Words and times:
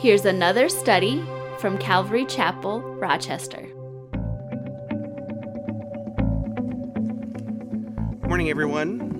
Here's 0.00 0.24
another 0.24 0.70
study 0.70 1.22
from 1.58 1.76
Calvary 1.76 2.24
Chapel, 2.24 2.80
Rochester. 2.80 3.68
Morning, 8.26 8.48
everyone. 8.48 9.10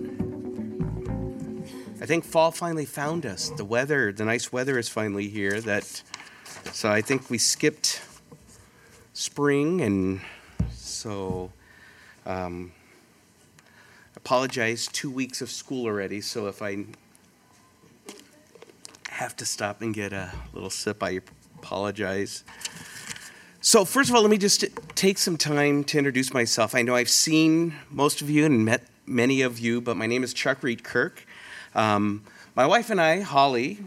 I 2.00 2.06
think 2.06 2.24
fall 2.24 2.50
finally 2.50 2.86
found 2.86 3.26
us. 3.26 3.50
The 3.50 3.64
weather, 3.66 4.10
the 4.10 4.24
nice 4.24 4.50
weather 4.54 4.78
is 4.78 4.88
finally 4.88 5.28
here. 5.28 5.60
That 5.60 6.02
so 6.72 6.90
I 6.90 7.02
think 7.02 7.28
we 7.28 7.36
skipped 7.36 8.00
spring, 9.12 9.82
and 9.82 10.22
so 10.72 11.52
um, 12.24 12.72
apologize. 14.16 14.88
Two 14.90 15.10
weeks 15.10 15.42
of 15.42 15.50
school 15.50 15.84
already. 15.84 16.22
So 16.22 16.46
if 16.46 16.62
I 16.62 16.86
have 19.20 19.36
to 19.36 19.44
stop 19.44 19.82
and 19.82 19.92
get 19.92 20.14
a 20.14 20.32
little 20.54 20.70
sip, 20.70 21.02
I 21.02 21.20
apologize. 21.58 22.42
So, 23.60 23.84
first 23.84 24.08
of 24.08 24.16
all, 24.16 24.22
let 24.22 24.30
me 24.30 24.38
just 24.38 24.64
take 24.94 25.18
some 25.18 25.36
time 25.36 25.84
to 25.84 25.98
introduce 25.98 26.32
myself. 26.32 26.74
I 26.74 26.80
know 26.80 26.94
I've 26.94 27.10
seen 27.10 27.74
most 27.90 28.22
of 28.22 28.30
you 28.30 28.46
and 28.46 28.64
met 28.64 28.82
many 29.04 29.42
of 29.42 29.58
you, 29.58 29.82
but 29.82 29.98
my 29.98 30.06
name 30.06 30.24
is 30.24 30.32
Chuck 30.32 30.62
Reed 30.62 30.82
Kirk. 30.82 31.26
Um, 31.74 32.24
my 32.56 32.64
wife 32.64 32.88
and 32.88 32.98
I, 32.98 33.20
Holly, 33.20 33.80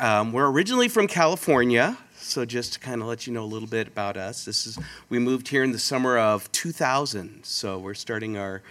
um, 0.00 0.32
we're 0.32 0.50
originally 0.50 0.88
from 0.88 1.06
California. 1.06 1.98
So, 2.16 2.46
just 2.46 2.72
to 2.72 2.80
kind 2.80 3.02
of 3.02 3.08
let 3.08 3.26
you 3.26 3.34
know 3.34 3.44
a 3.44 3.52
little 3.52 3.68
bit 3.68 3.88
about 3.88 4.16
us, 4.16 4.46
this 4.46 4.66
is 4.66 4.78
we 5.10 5.18
moved 5.18 5.48
here 5.48 5.62
in 5.62 5.72
the 5.72 5.78
summer 5.78 6.16
of 6.16 6.50
2000. 6.52 7.44
So, 7.44 7.78
we're 7.78 7.92
starting 7.92 8.38
our 8.38 8.62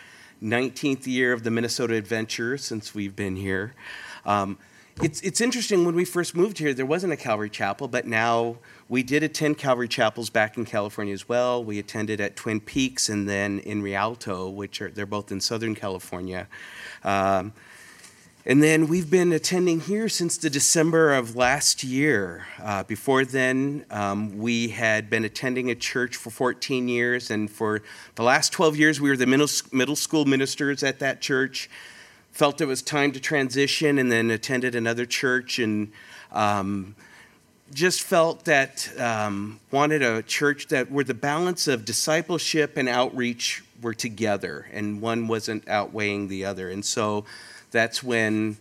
19th 0.42 1.06
year 1.06 1.32
of 1.32 1.44
the 1.44 1.52
Minnesota 1.52 1.94
adventure 1.94 2.58
since 2.58 2.96
we've 2.96 3.16
been 3.16 3.36
here. 3.36 3.76
Um, 4.26 4.58
it's, 5.02 5.22
it's 5.22 5.42
interesting, 5.42 5.86
when 5.86 5.96
we 5.96 6.06
first 6.06 6.36
moved 6.36 6.58
here, 6.58 6.74
there 6.74 6.86
wasn't 6.86 7.14
a 7.14 7.18
Calvary 7.18 7.50
Chapel, 7.50 7.88
but 7.88 8.06
now 8.06 8.58
we 8.90 9.04
did 9.04 9.24
attend 9.24 9.58
Calvary 9.58 9.88
Chapels 9.88 10.30
back 10.30 10.58
in 10.58 10.66
California 10.66 11.14
as 11.14 11.30
well. 11.30 11.64
We 11.64 11.80
attended 11.80 12.20
at 12.20 12.36
Twin 12.36 12.60
Peaks 12.60 13.10
and 13.10 13.28
then 13.28 13.60
in 13.60 13.82
Rialto, 13.82 14.50
which 14.50 14.82
are, 14.82 14.90
they're 14.90 15.06
both 15.06 15.32
in 15.32 15.40
Southern 15.40 15.76
California. 15.76 16.48
Um, 17.04 17.54
and 18.46 18.62
then 18.62 18.88
we've 18.88 19.10
been 19.10 19.32
attending 19.34 19.82
here 19.82 20.10
since 20.10 20.38
the 20.38 20.50
December 20.50 21.14
of 21.14 21.36
last 21.36 21.84
year. 21.84 22.48
Uh, 22.60 22.84
before 22.84 23.24
then, 23.24 23.86
um, 23.92 24.40
we 24.40 24.70
had 24.70 25.12
been 25.12 25.26
attending 25.26 25.70
a 25.70 25.76
church 25.76 26.16
for 26.16 26.32
14 26.32 26.90
years, 26.90 27.30
and 27.30 27.52
for 27.52 27.84
the 28.16 28.24
last 28.24 28.52
12 28.52 28.78
years, 28.78 29.00
we 29.00 29.10
were 29.10 29.18
the 29.18 29.28
middle, 29.28 29.48
middle 29.72 29.96
school 29.96 30.26
ministers 30.26 30.82
at 30.82 30.98
that 31.00 31.22
church 31.22 31.70
felt 32.32 32.62
it 32.62 32.66
was 32.66 32.82
time 32.82 33.12
to 33.12 33.20
transition 33.20 34.00
and 34.00 34.12
then 34.12 34.32
attended 34.32 34.74
another 34.76 35.06
church 35.06 35.60
and 35.60 35.92
um, 36.32 36.96
just 37.74 38.02
felt 38.02 38.46
that 38.46 38.90
um, 39.00 39.60
wanted 39.70 40.02
a 40.02 40.22
church 40.24 40.68
that 40.68 40.92
where 40.92 41.04
the 41.04 41.14
balance 41.14 41.68
of 41.68 41.86
discipleship 41.86 42.78
and 42.78 42.90
outreach 42.90 43.64
were 43.82 43.94
together 43.94 44.68
and 44.72 45.02
one 45.02 45.28
wasn't 45.28 45.68
outweighing 45.68 46.28
the 46.28 46.46
other. 46.46 46.70
And 46.70 46.84
so 46.84 47.26
that's 47.72 48.02
when 48.04 48.58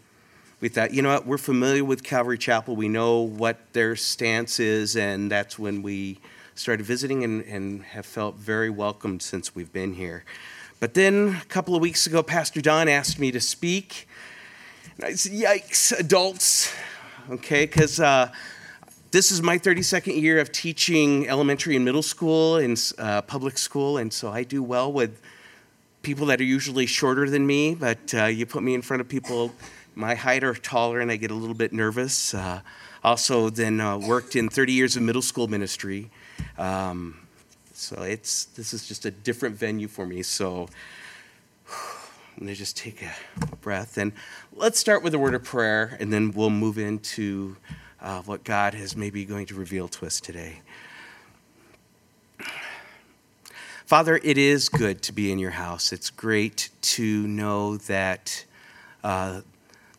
we 0.60 0.68
thought 0.68 0.92
you 0.92 1.02
know 1.02 1.14
what? 1.14 1.26
We're 1.26 1.38
familiar 1.38 1.84
with 1.84 2.02
calvary 2.02 2.38
chapel. 2.38 2.76
We 2.76 2.88
know 2.88 3.20
what 3.20 3.72
their 3.72 3.96
stance 3.96 4.60
is. 4.60 4.96
And 4.96 5.30
that's 5.30 5.58
when 5.58 5.82
we 5.82 6.18
started 6.54 6.84
visiting 6.84 7.24
and, 7.24 7.42
and 7.44 7.82
have 7.82 8.04
felt 8.04 8.36
very 8.36 8.70
welcomed 8.70 9.22
since 9.22 9.54
we've 9.54 9.72
been 9.72 9.94
here 9.94 10.24
but 10.80 10.94
then 10.94 11.36
a 11.40 11.44
couple 11.44 11.76
of 11.76 11.82
weeks 11.82 12.06
ago, 12.06 12.22
Pastor 12.22 12.60
Don 12.60 12.88
asked 12.88 13.18
me 13.18 13.30
to 13.30 13.40
speak. 13.40 14.08
And 14.96 15.04
I 15.04 15.12
said, 15.12 15.32
Yikes, 15.32 15.98
adults. 15.98 16.72
Okay, 17.30 17.66
because 17.66 18.00
uh, 18.00 18.32
this 19.10 19.30
is 19.30 19.42
my 19.42 19.58
32nd 19.58 20.20
year 20.20 20.40
of 20.40 20.50
teaching 20.50 21.28
elementary 21.28 21.76
and 21.76 21.84
middle 21.84 22.02
school 22.02 22.56
and 22.56 22.92
uh, 22.98 23.20
public 23.22 23.58
school. 23.58 23.98
And 23.98 24.10
so 24.10 24.30
I 24.30 24.42
do 24.42 24.62
well 24.62 24.90
with 24.90 25.20
people 26.02 26.26
that 26.26 26.40
are 26.40 26.44
usually 26.44 26.86
shorter 26.86 27.28
than 27.28 27.46
me, 27.46 27.74
but 27.74 28.14
uh, 28.14 28.24
you 28.24 28.46
put 28.46 28.62
me 28.62 28.74
in 28.74 28.80
front 28.80 29.02
of 29.02 29.08
people 29.08 29.52
my 29.94 30.14
height 30.14 30.42
or 30.42 30.54
taller, 30.54 31.00
and 31.00 31.10
I 31.10 31.16
get 31.16 31.30
a 31.30 31.34
little 31.34 31.54
bit 31.54 31.74
nervous. 31.74 32.32
Uh, 32.32 32.62
also, 33.04 33.50
then 33.50 33.80
uh, 33.80 33.98
worked 33.98 34.34
in 34.34 34.48
30 34.48 34.72
years 34.72 34.96
of 34.96 35.02
middle 35.02 35.22
school 35.22 35.46
ministry. 35.46 36.10
Um, 36.56 37.19
so 37.80 38.02
it's 38.02 38.44
this 38.44 38.74
is 38.74 38.86
just 38.86 39.06
a 39.06 39.10
different 39.10 39.56
venue 39.56 39.88
for 39.88 40.06
me. 40.06 40.22
So 40.22 40.68
I'm 41.68 42.41
gonna 42.41 42.54
just 42.54 42.76
take 42.76 43.02
a 43.02 43.56
breath 43.56 43.96
and 43.96 44.12
let's 44.52 44.78
start 44.78 45.02
with 45.02 45.14
a 45.14 45.18
word 45.18 45.34
of 45.34 45.42
prayer, 45.42 45.96
and 45.98 46.12
then 46.12 46.30
we'll 46.32 46.50
move 46.50 46.78
into 46.78 47.56
uh, 48.00 48.22
what 48.22 48.44
God 48.44 48.74
is 48.74 48.96
maybe 48.96 49.24
going 49.24 49.46
to 49.46 49.54
reveal 49.54 49.88
to 49.88 50.06
us 50.06 50.20
today. 50.20 50.60
Father, 53.86 54.20
it 54.22 54.38
is 54.38 54.69
good 54.69 55.02
to 55.02 55.12
be 55.12 55.32
in 55.32 55.38
your 55.38 55.50
house. 55.50 55.92
It's 55.92 56.10
great 56.10 56.69
to 56.82 57.26
know 57.26 57.76
that 57.78 58.44
uh, 59.02 59.40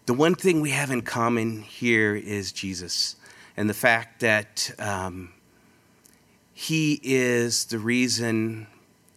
the 0.06 0.14
one 0.14 0.34
thing 0.34 0.62
we 0.62 0.70
have 0.70 0.92
in 0.92 1.02
common 1.02 1.62
here 1.62 2.16
is 2.16 2.52
Jesus 2.52 3.18
and 3.58 3.70
the 3.70 3.74
fact 3.74 4.22
that 4.22 4.72
um, 4.80 5.34
he 6.62 7.00
is 7.02 7.66
the 7.66 7.80
reason 7.80 8.68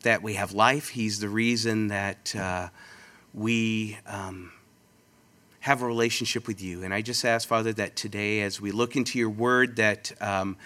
that 0.03 0.23
we 0.23 0.33
have 0.33 0.53
life. 0.53 0.89
He's 0.89 1.21
the 1.21 1.29
reason 1.29 1.89
that 1.89 2.35
uh, 2.35 2.69
we 3.35 3.99
um, 4.07 4.51
have 5.61 5.83
a 5.83 5.87
relationship 5.87 6.47
with 6.47 6.63
you. 6.63 6.85
And 6.85 6.95
I 6.95 7.03
just 7.03 7.23
ask, 7.23 7.47
Father, 7.47 7.75
that 7.75 7.97
today, 7.97 8.41
as 8.41 8.63
we 8.63 8.71
look 8.71 8.97
into 8.97 9.19
your 9.19 9.29
word, 9.29 9.77
that 9.77 10.11
um, 10.23 10.57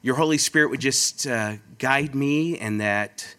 your 0.00 0.14
Holy 0.14 0.38
Spirit 0.38 0.70
would 0.70 0.80
just 0.80 1.26
uh, 1.26 1.56
guide 1.78 2.14
me 2.14 2.56
and 2.56 2.80
that 2.80 3.36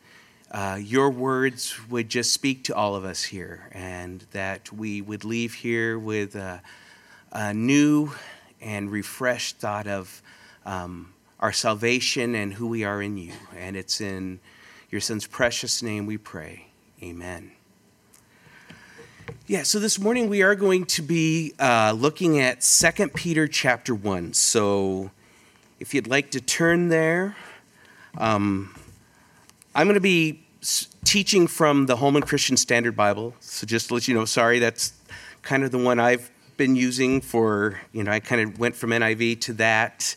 uh, 0.51 0.77
your 0.79 1.09
words 1.09 1.79
would 1.89 2.09
just 2.09 2.31
speak 2.31 2.65
to 2.65 2.75
all 2.75 2.95
of 2.95 3.05
us 3.05 3.23
here 3.23 3.71
and 3.71 4.23
that 4.33 4.71
we 4.71 5.01
would 5.01 5.25
leave 5.25 5.55
here 5.55 5.97
with 5.97 6.35
a, 6.35 6.61
a 7.31 7.55
new 7.55 8.11
and 8.61 8.91
refreshed 8.91 9.57
thought 9.57 9.87
of. 9.87 10.21
Um, 10.63 11.11
our 11.39 11.51
salvation 11.51 12.35
and 12.35 12.53
who 12.53 12.67
we 12.67 12.83
are 12.83 13.01
in 13.01 13.17
you. 13.17 13.33
And 13.55 13.75
it's 13.75 14.01
in 14.01 14.39
your 14.89 15.01
Son's 15.01 15.27
precious 15.27 15.83
name 15.83 16.05
we 16.05 16.17
pray. 16.17 16.67
Amen. 17.03 17.51
Yeah, 19.45 19.63
so 19.63 19.79
this 19.79 19.99
morning 19.99 20.29
we 20.29 20.41
are 20.41 20.55
going 20.55 20.85
to 20.85 21.01
be 21.01 21.53
uh, 21.59 21.93
looking 21.97 22.39
at 22.39 22.61
2 22.61 23.09
Peter 23.09 23.47
chapter 23.47 23.93
1. 23.93 24.33
So 24.33 25.11
if 25.79 25.93
you'd 25.93 26.07
like 26.07 26.31
to 26.31 26.41
turn 26.41 26.89
there, 26.89 27.35
um, 28.17 28.73
I'm 29.75 29.85
going 29.85 29.95
to 29.95 29.99
be 30.01 30.43
teaching 31.03 31.47
from 31.47 31.85
the 31.85 31.97
Holman 31.97 32.23
Christian 32.23 32.57
Standard 32.57 32.95
Bible. 32.95 33.35
So 33.39 33.67
just 33.67 33.89
to 33.89 33.93
let 33.93 34.07
you 34.07 34.15
know, 34.15 34.25
sorry, 34.25 34.59
that's 34.59 34.93
kind 35.43 35.63
of 35.63 35.71
the 35.71 35.77
one 35.77 35.99
I've 35.99 36.31
been 36.57 36.75
using 36.75 37.21
for, 37.21 37.79
you 37.93 38.03
know, 38.03 38.11
I 38.11 38.19
kind 38.19 38.41
of 38.41 38.59
went 38.59 38.75
from 38.75 38.89
NIV 38.89 39.39
to 39.41 39.53
that. 39.53 40.15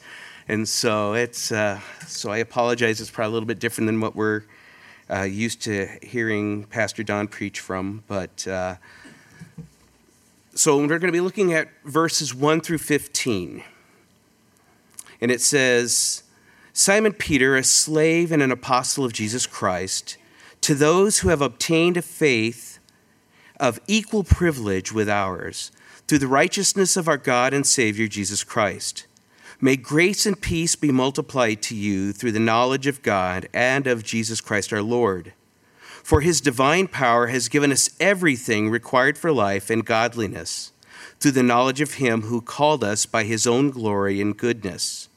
And 0.49 0.69
so 0.69 1.15
it's 1.15 1.53
uh, 1.53 1.79
so 2.07 2.31
I 2.31 2.39
apologize. 2.39 3.01
It's 3.01 3.11
probably 3.11 3.31
a 3.31 3.35
little 3.35 3.47
bit 3.47 3.61
different 3.61 3.87
than 3.87 4.01
what 4.01 4.17
we're 4.17 4.43
uh, 5.09 5.23
used 5.23 5.63
to 5.63 5.87
hearing 6.03 6.65
Pastor 6.65 7.03
Don 7.03 7.29
preach 7.29 7.61
from. 7.61 8.03
But 8.09 8.47
uh, 8.49 8.77
so 10.55 10.79
we're 10.79 10.87
going 10.87 11.03
to 11.03 11.13
be 11.13 11.21
looking 11.21 11.53
at 11.53 11.69
verses 11.85 12.35
one 12.35 12.61
through 12.61 12.79
fifteen, 12.79 13.63
and 15.21 15.31
it 15.31 15.41
says, 15.41 16.25
"Simon 16.73 17.13
Peter, 17.13 17.57
a 17.57 17.63
slave 17.63 18.33
and 18.33 18.43
an 18.43 18.51
apostle 18.51 19.05
of 19.05 19.13
Jesus 19.13 19.47
Christ, 19.47 20.17
to 20.63 20.75
those 20.75 21.21
who 21.21 21.29
have 21.29 21.43
obtained 21.43 21.97
a 21.97 22.03
faith 22.03 22.81
of 23.61 23.79
equal 23.87 24.25
privilege 24.25 24.91
with 24.93 25.09
ours." 25.09 25.71
Through 26.09 26.19
the 26.19 26.27
righteousness 26.27 26.97
of 26.97 27.07
our 27.07 27.17
God 27.17 27.55
and 27.55 27.65
Savior 27.65 28.09
Jesus 28.09 28.43
Christ. 28.43 29.07
May 29.63 29.77
grace 29.77 30.25
and 30.25 30.41
peace 30.41 30.75
be 30.75 30.91
multiplied 30.91 31.61
to 31.63 31.75
you 31.75 32.15
through 32.15 32.33
the 32.33 32.41
knowledge 32.41 32.87
of 32.87 33.03
God 33.03 33.47
and 33.53 33.87
of 33.87 34.03
Jesus 34.03 34.41
Christ 34.41 34.73
our 34.73 34.81
Lord. 34.81 35.35
For 36.03 36.23
his 36.23 36.41
divine 36.41 36.89
power 36.89 37.27
has 37.27 37.51
given 37.51 37.71
us 37.71 37.91
everything 38.01 38.71
required 38.71 39.19
for 39.19 39.31
life 39.31 39.69
and 39.69 39.85
godliness 39.85 40.73
through 41.19 41.33
the 41.33 41.43
knowledge 41.43 41.83
of 41.83 41.95
him 41.95 42.23
who 42.23 42.41
called 42.41 42.83
us 42.83 43.05
by 43.05 43.25
his 43.25 43.47
own 43.47 43.69
glory 43.69 44.19
and 44.19 44.35
goodness. 44.35 45.11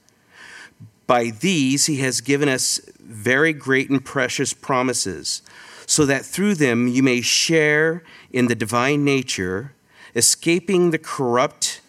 By 1.08 1.30
these 1.30 1.86
he 1.86 1.98
has 1.98 2.20
given 2.20 2.50
us 2.50 2.82
very 3.00 3.54
great 3.54 3.90
and 3.90 4.04
precious 4.04 4.52
promises, 4.52 5.42
so 5.86 6.06
that 6.06 6.26
through 6.26 6.56
them 6.56 6.90
you 6.90 7.02
may 7.02 7.22
share 7.22 8.04
in 8.34 8.48
the 8.48 8.56
divine 8.56 9.06
nature, 9.06 9.74
escaping 10.16 10.92
the 10.92 11.00
corrupt 11.00 11.80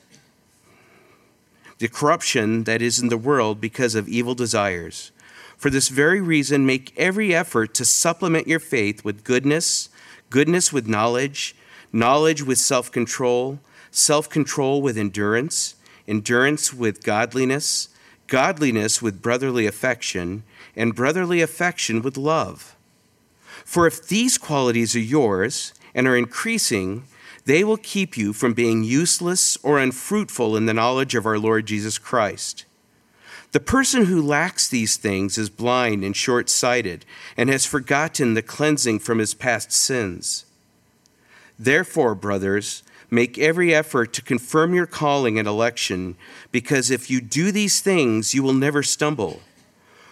the 1.79 1.89
corruption 1.89 2.65
that 2.65 2.83
is 2.83 3.01
in 3.01 3.09
the 3.09 3.17
world 3.17 3.61
because 3.61 3.95
of 3.95 4.09
evil 4.09 4.35
desires. 4.35 5.11
For 5.57 5.71
this 5.71 5.89
very 5.89 6.21
reason, 6.21 6.67
make 6.67 6.93
every 6.97 7.35
effort 7.35 7.75
to 7.75 7.85
supplement 7.85 8.49
your 8.49 8.61
faith 8.61 9.05
with 9.05 9.25
goodness, 9.25 9.89
goodness 10.31 10.73
with 10.73 10.87
knowledge, 10.87 11.57
knowledge 11.93 12.43
with 12.43 12.59
self 12.59 12.91
control, 12.91 13.61
self 13.91 14.29
control 14.29 14.83
with 14.83 14.99
endurance, 14.99 15.77
endurance 16.07 16.75
with 16.75 17.03
godliness, 17.03 17.89
godliness 18.27 19.01
with 19.01 19.23
brotherly 19.23 19.67
affection, 19.67 20.43
and 20.77 20.95
brotherly 20.95 21.41
affection 21.41 22.03
with 22.03 22.17
love. 22.17 22.77
For 23.65 23.87
if 23.87 24.07
these 24.07 24.37
qualities 24.37 24.95
are 24.95 25.01
yours 25.01 25.73
and 25.95 26.07
are 26.07 26.17
increasing, 26.17 27.05
they 27.47 27.63
will 27.63 27.77
keep 27.77 28.17
you 28.17 28.33
from 28.33 28.55
being 28.55 28.85
useless 28.85 29.59
or 29.63 29.79
unfruitful 29.79 30.57
in 30.57 30.67
the 30.67 30.75
knowledge 30.75 31.15
of 31.15 31.27
our 31.27 31.39
Lord 31.39 31.67
Jesus 31.67 31.99
Christ. 31.99 32.65
The 33.53 33.61
person 33.61 34.07
who 34.07 34.21
lacks 34.21 34.67
these 34.67 34.97
things 34.97 35.39
is 35.39 35.49
blind 35.51 36.05
and 36.05 36.17
short 36.17 36.49
sighted 36.49 37.05
and 37.37 37.49
has 37.51 37.67
forgotten 37.67 38.35
the 38.35 38.43
cleansing 38.43 38.99
from 38.99 39.19
his 39.19 39.35
past 39.35 39.71
sins. 39.71 40.45
Therefore, 41.59 42.17
brothers, 42.17 42.83
make 43.11 43.39
every 43.39 43.73
effort 43.73 44.13
to 44.15 44.23
confirm 44.23 44.75
your 44.75 44.87
calling 44.87 45.39
and 45.39 45.47
election, 45.47 46.17
because 46.51 46.91
if 46.91 47.09
you 47.09 47.21
do 47.21 47.53
these 47.53 47.81
things, 47.81 48.35
you 48.35 48.43
will 48.43 48.55
never 48.55 48.83
stumble. 48.83 49.41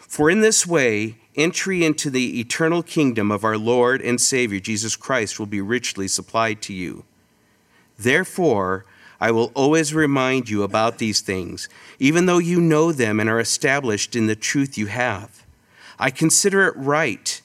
For 0.03 0.31
in 0.31 0.41
this 0.41 0.67
way, 0.67 1.17
entry 1.35 1.85
into 1.85 2.11
the 2.11 2.39
eternal 2.39 2.83
kingdom 2.83 3.33
of 3.33 3.43
our 3.43 3.59
Lord 3.59 4.01
and 4.03 4.21
Savior 4.21 4.61
Jesus 4.61 4.95
Christ 4.95 5.41
will 5.41 5.47
be 5.47 5.61
richly 5.61 6.07
supplied 6.07 6.63
to 6.63 6.73
you. 6.73 7.05
Therefore, 8.03 8.85
I 9.21 9.31
will 9.31 9.53
always 9.55 9.95
remind 9.95 10.49
you 10.49 10.65
about 10.65 10.99
these 10.99 11.21
things, 11.21 11.69
even 12.01 12.27
though 12.27 12.39
you 12.39 12.61
know 12.61 12.91
them 12.91 13.21
and 13.21 13.31
are 13.31 13.39
established 13.39 14.17
in 14.17 14.27
the 14.27 14.35
truth 14.35 14.77
you 14.77 14.87
have. 14.87 15.47
I 15.99 16.11
consider 16.11 16.67
it 16.67 16.75
right, 16.77 17.41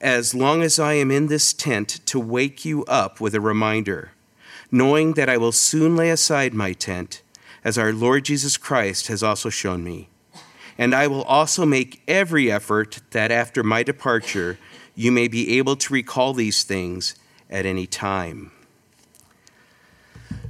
as 0.00 0.34
long 0.34 0.62
as 0.62 0.78
I 0.78 0.94
am 0.94 1.10
in 1.10 1.28
this 1.28 1.54
tent, 1.54 2.00
to 2.06 2.20
wake 2.20 2.66
you 2.66 2.84
up 2.84 3.20
with 3.20 3.34
a 3.34 3.40
reminder, 3.40 4.12
knowing 4.70 5.14
that 5.14 5.30
I 5.30 5.38
will 5.38 5.52
soon 5.52 5.96
lay 5.96 6.10
aside 6.10 6.52
my 6.52 6.74
tent, 6.74 7.22
as 7.64 7.78
our 7.78 7.92
Lord 7.92 8.26
Jesus 8.26 8.58
Christ 8.58 9.06
has 9.06 9.22
also 9.22 9.48
shown 9.48 9.82
me. 9.82 10.10
And 10.76 10.94
I 10.94 11.06
will 11.06 11.22
also 11.22 11.64
make 11.64 12.02
every 12.06 12.52
effort 12.52 13.00
that 13.12 13.30
after 13.30 13.62
my 13.62 13.82
departure 13.82 14.58
you 14.94 15.10
may 15.10 15.28
be 15.28 15.56
able 15.56 15.76
to 15.76 15.94
recall 15.94 16.34
these 16.34 16.64
things 16.64 17.14
at 17.48 17.64
any 17.64 17.86
time. 17.86 18.50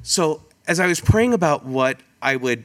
So, 0.06 0.42
as 0.66 0.80
I 0.80 0.86
was 0.86 1.00
praying 1.00 1.32
about 1.32 1.64
what 1.64 1.96
I 2.20 2.36
would 2.36 2.64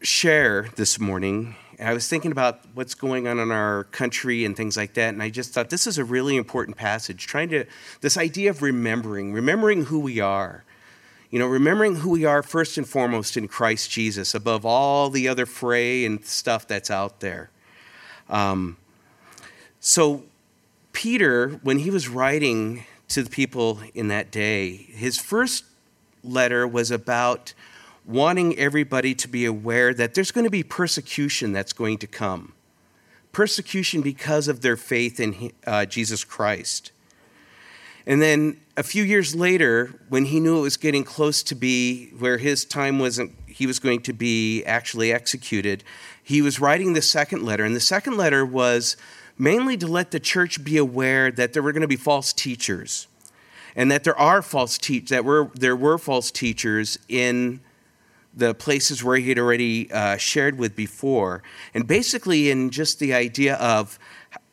share 0.00 0.70
this 0.76 0.98
morning, 0.98 1.56
I 1.78 1.92
was 1.92 2.08
thinking 2.08 2.32
about 2.32 2.60
what's 2.72 2.94
going 2.94 3.28
on 3.28 3.38
in 3.38 3.50
our 3.50 3.84
country 3.84 4.46
and 4.46 4.56
things 4.56 4.74
like 4.74 4.94
that, 4.94 5.12
and 5.12 5.22
I 5.22 5.28
just 5.28 5.52
thought 5.52 5.68
this 5.68 5.86
is 5.86 5.98
a 5.98 6.04
really 6.04 6.36
important 6.38 6.78
passage. 6.78 7.26
Trying 7.26 7.50
to, 7.50 7.66
this 8.00 8.16
idea 8.16 8.48
of 8.48 8.62
remembering, 8.62 9.34
remembering 9.34 9.84
who 9.84 10.00
we 10.00 10.20
are. 10.20 10.64
You 11.30 11.38
know, 11.38 11.46
remembering 11.46 11.96
who 11.96 12.08
we 12.08 12.24
are 12.24 12.42
first 12.42 12.78
and 12.78 12.88
foremost 12.88 13.36
in 13.36 13.46
Christ 13.46 13.90
Jesus, 13.90 14.34
above 14.34 14.64
all 14.64 15.10
the 15.10 15.28
other 15.28 15.44
fray 15.44 16.06
and 16.06 16.24
stuff 16.24 16.66
that's 16.66 16.90
out 16.90 17.20
there. 17.20 17.50
Um, 18.30 18.78
so, 19.80 20.22
Peter, 20.94 21.60
when 21.62 21.80
he 21.80 21.90
was 21.90 22.08
writing 22.08 22.86
to 23.08 23.22
the 23.22 23.28
people 23.28 23.80
in 23.94 24.08
that 24.08 24.30
day, 24.30 24.70
his 24.70 25.18
first 25.18 25.64
letter 26.22 26.66
was 26.66 26.90
about 26.90 27.54
wanting 28.04 28.58
everybody 28.58 29.14
to 29.14 29.28
be 29.28 29.44
aware 29.44 29.94
that 29.94 30.14
there's 30.14 30.32
going 30.32 30.44
to 30.44 30.50
be 30.50 30.62
persecution 30.62 31.52
that's 31.52 31.72
going 31.72 31.98
to 31.98 32.06
come. 32.06 32.52
Persecution 33.32 34.02
because 34.02 34.48
of 34.48 34.60
their 34.60 34.76
faith 34.76 35.20
in 35.20 35.52
uh, 35.66 35.86
Jesus 35.86 36.24
Christ. 36.24 36.92
And 38.06 38.20
then 38.20 38.60
a 38.76 38.82
few 38.82 39.04
years 39.04 39.34
later, 39.34 40.00
when 40.08 40.26
he 40.26 40.40
knew 40.40 40.58
it 40.58 40.62
was 40.62 40.76
getting 40.76 41.04
close 41.04 41.42
to 41.44 41.54
be 41.54 42.08
where 42.18 42.38
his 42.38 42.64
time 42.64 42.98
wasn't, 42.98 43.32
he 43.46 43.66
was 43.66 43.78
going 43.78 44.00
to 44.02 44.12
be 44.12 44.64
actually 44.64 45.12
executed, 45.12 45.84
he 46.22 46.42
was 46.42 46.58
writing 46.58 46.92
the 46.92 47.02
second 47.02 47.44
letter. 47.44 47.64
And 47.64 47.76
the 47.76 47.80
second 47.80 48.16
letter 48.16 48.44
was 48.44 48.96
mainly 49.38 49.76
to 49.76 49.86
let 49.86 50.10
the 50.10 50.20
church 50.20 50.64
be 50.64 50.76
aware 50.76 51.30
that 51.30 51.52
there 51.52 51.62
were 51.62 51.72
going 51.72 51.82
to 51.82 51.88
be 51.88 51.96
false 51.96 52.32
teachers 52.32 53.06
and 53.74 53.90
that 53.90 54.04
there 54.04 54.18
are 54.18 54.42
false 54.42 54.78
teach 54.78 55.08
that 55.08 55.24
were 55.24 55.50
there 55.54 55.76
were 55.76 55.98
false 55.98 56.30
teachers 56.30 56.98
in 57.08 57.60
the 58.34 58.54
places 58.54 59.04
where 59.04 59.16
he 59.16 59.28
had 59.28 59.38
already 59.38 59.90
uh, 59.92 60.16
shared 60.16 60.58
with 60.58 60.74
before, 60.74 61.42
and 61.74 61.86
basically 61.86 62.50
in 62.50 62.70
just 62.70 62.98
the 62.98 63.12
idea 63.12 63.56
of 63.56 63.98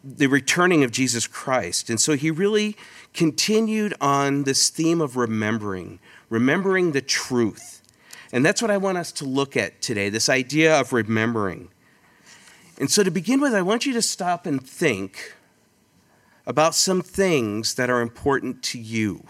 the 0.03 0.27
returning 0.27 0.83
of 0.83 0.91
Jesus 0.91 1.27
Christ. 1.27 1.89
And 1.89 1.99
so 1.99 2.13
he 2.13 2.31
really 2.31 2.75
continued 3.13 3.93
on 3.99 4.43
this 4.43 4.69
theme 4.69 5.01
of 5.01 5.17
remembering, 5.17 5.99
remembering 6.29 6.91
the 6.91 7.01
truth. 7.01 7.81
And 8.31 8.45
that's 8.45 8.61
what 8.61 8.71
I 8.71 8.77
want 8.77 8.97
us 8.97 9.11
to 9.13 9.25
look 9.25 9.57
at 9.57 9.81
today 9.81 10.09
this 10.09 10.29
idea 10.29 10.79
of 10.79 10.93
remembering. 10.93 11.69
And 12.79 12.89
so 12.89 13.03
to 13.03 13.11
begin 13.11 13.41
with, 13.41 13.53
I 13.53 13.61
want 13.61 13.85
you 13.85 13.93
to 13.93 14.01
stop 14.01 14.45
and 14.45 14.65
think 14.65 15.35
about 16.49 16.73
some 16.73 16.99
things 17.03 17.75
that 17.75 17.91
are 17.91 18.01
important 18.01 18.63
to 18.63 18.79
you, 18.79 19.23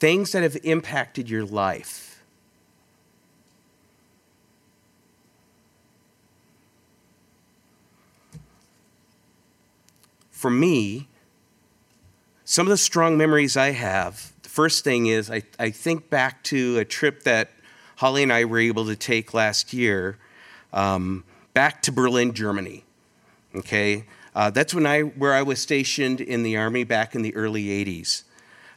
things 0.00 0.32
that 0.32 0.42
have 0.42 0.56
impacted 0.64 1.28
your 1.28 1.44
life. 1.44 2.24
For 10.30 10.50
me, 10.50 11.08
some 12.46 12.66
of 12.66 12.70
the 12.70 12.78
strong 12.78 13.18
memories 13.18 13.54
I 13.54 13.72
have, 13.72 14.32
the 14.42 14.48
first 14.48 14.84
thing 14.84 15.06
is 15.06 15.30
I, 15.30 15.42
I 15.58 15.70
think 15.70 16.08
back 16.08 16.42
to 16.44 16.78
a 16.78 16.86
trip 16.86 17.24
that 17.24 17.50
Holly 17.96 18.22
and 18.22 18.32
I 18.32 18.46
were 18.46 18.58
able 18.58 18.86
to 18.86 18.96
take 18.96 19.34
last 19.34 19.74
year 19.74 20.16
um, 20.72 21.24
back 21.52 21.82
to 21.82 21.92
Berlin, 21.92 22.32
Germany. 22.32 22.84
Okay? 23.54 24.06
Uh, 24.34 24.50
that's 24.50 24.72
when 24.72 24.86
I, 24.86 25.00
where 25.00 25.34
I 25.34 25.42
was 25.42 25.60
stationed 25.60 26.20
in 26.20 26.42
the 26.42 26.56
Army 26.56 26.84
back 26.84 27.14
in 27.14 27.22
the 27.22 27.34
early 27.34 27.66
80s. 27.66 28.24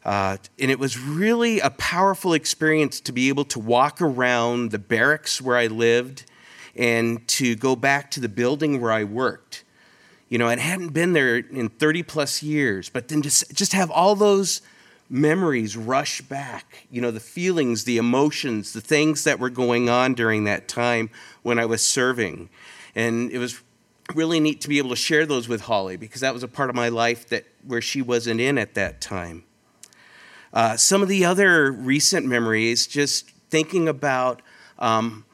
Uh, 0.04 0.38
and 0.60 0.70
it 0.70 0.78
was 0.78 1.00
really 1.00 1.60
a 1.60 1.72
powerful 1.72 2.34
experience 2.34 3.00
to 3.02 3.12
be 3.12 3.30
able 3.30 3.46
to 3.46 3.60
walk 3.60 4.02
around 4.02 4.72
the 4.72 4.78
barracks 4.78 5.42
where 5.42 5.58
I 5.58 5.68
lived 5.68 6.26
and 6.76 7.28
to 7.30 7.56
go 7.56 7.76
back 7.76 8.12
to 8.12 8.20
the 8.20 8.30
building 8.30 8.80
where 8.82 8.92
I 8.92 9.04
worked. 9.04 9.64
You 10.30 10.38
know, 10.38 10.48
I 10.48 10.58
hadn't 10.58 10.90
been 10.90 11.14
there 11.14 11.38
in 11.38 11.70
30 11.70 12.04
plus 12.04 12.44
years, 12.44 12.90
but 12.90 13.08
then 13.08 13.22
just, 13.22 13.52
just 13.54 13.74
have 13.74 13.90
all 13.90 14.16
those 14.16 14.62
memories 15.10 15.78
rush 15.78 16.22
back. 16.22 16.88
You 16.92 17.02
know, 17.02 17.12
the 17.12 17.20
feelings, 17.20 17.84
the 17.84 17.98
emotions, 17.98 18.74
the 18.74 18.82
things 18.82 19.24
that 19.24 19.40
were 19.40 19.50
going 19.50 19.90
on 19.90 20.14
during 20.14 20.44
that 20.44 20.68
time 20.68 21.10
when 21.44 21.58
I 21.58 21.66
was 21.66 21.86
serving. 21.86 22.50
And 22.96 23.32
it 23.32 23.38
was 23.38 23.62
really 24.14 24.40
neat 24.40 24.62
to 24.62 24.70
be 24.70 24.78
able 24.78 24.92
to 24.92 24.96
share 24.96 25.26
those 25.26 25.48
with 25.48 25.62
Holly 25.62 25.98
because 25.98 26.22
that 26.22 26.34
was 26.34 26.44
a 26.44 26.48
part 26.48 26.70
of 26.70 26.76
my 26.76 26.90
life 26.90 27.28
that 27.30 27.46
where 27.66 27.82
she 27.82 28.02
wasn't 28.02 28.40
in 28.40 28.58
at 28.58 28.76
that 28.76 29.02
time. 29.02 29.44
Uh, 30.54 30.78
some 30.78 31.02
of 31.02 31.10
the 31.10 31.26
other 31.26 31.72
recent 31.72 32.26
memories, 32.26 32.88
just 32.88 33.32
thinking 33.50 33.88
about 33.88 34.42
um, 34.80 35.26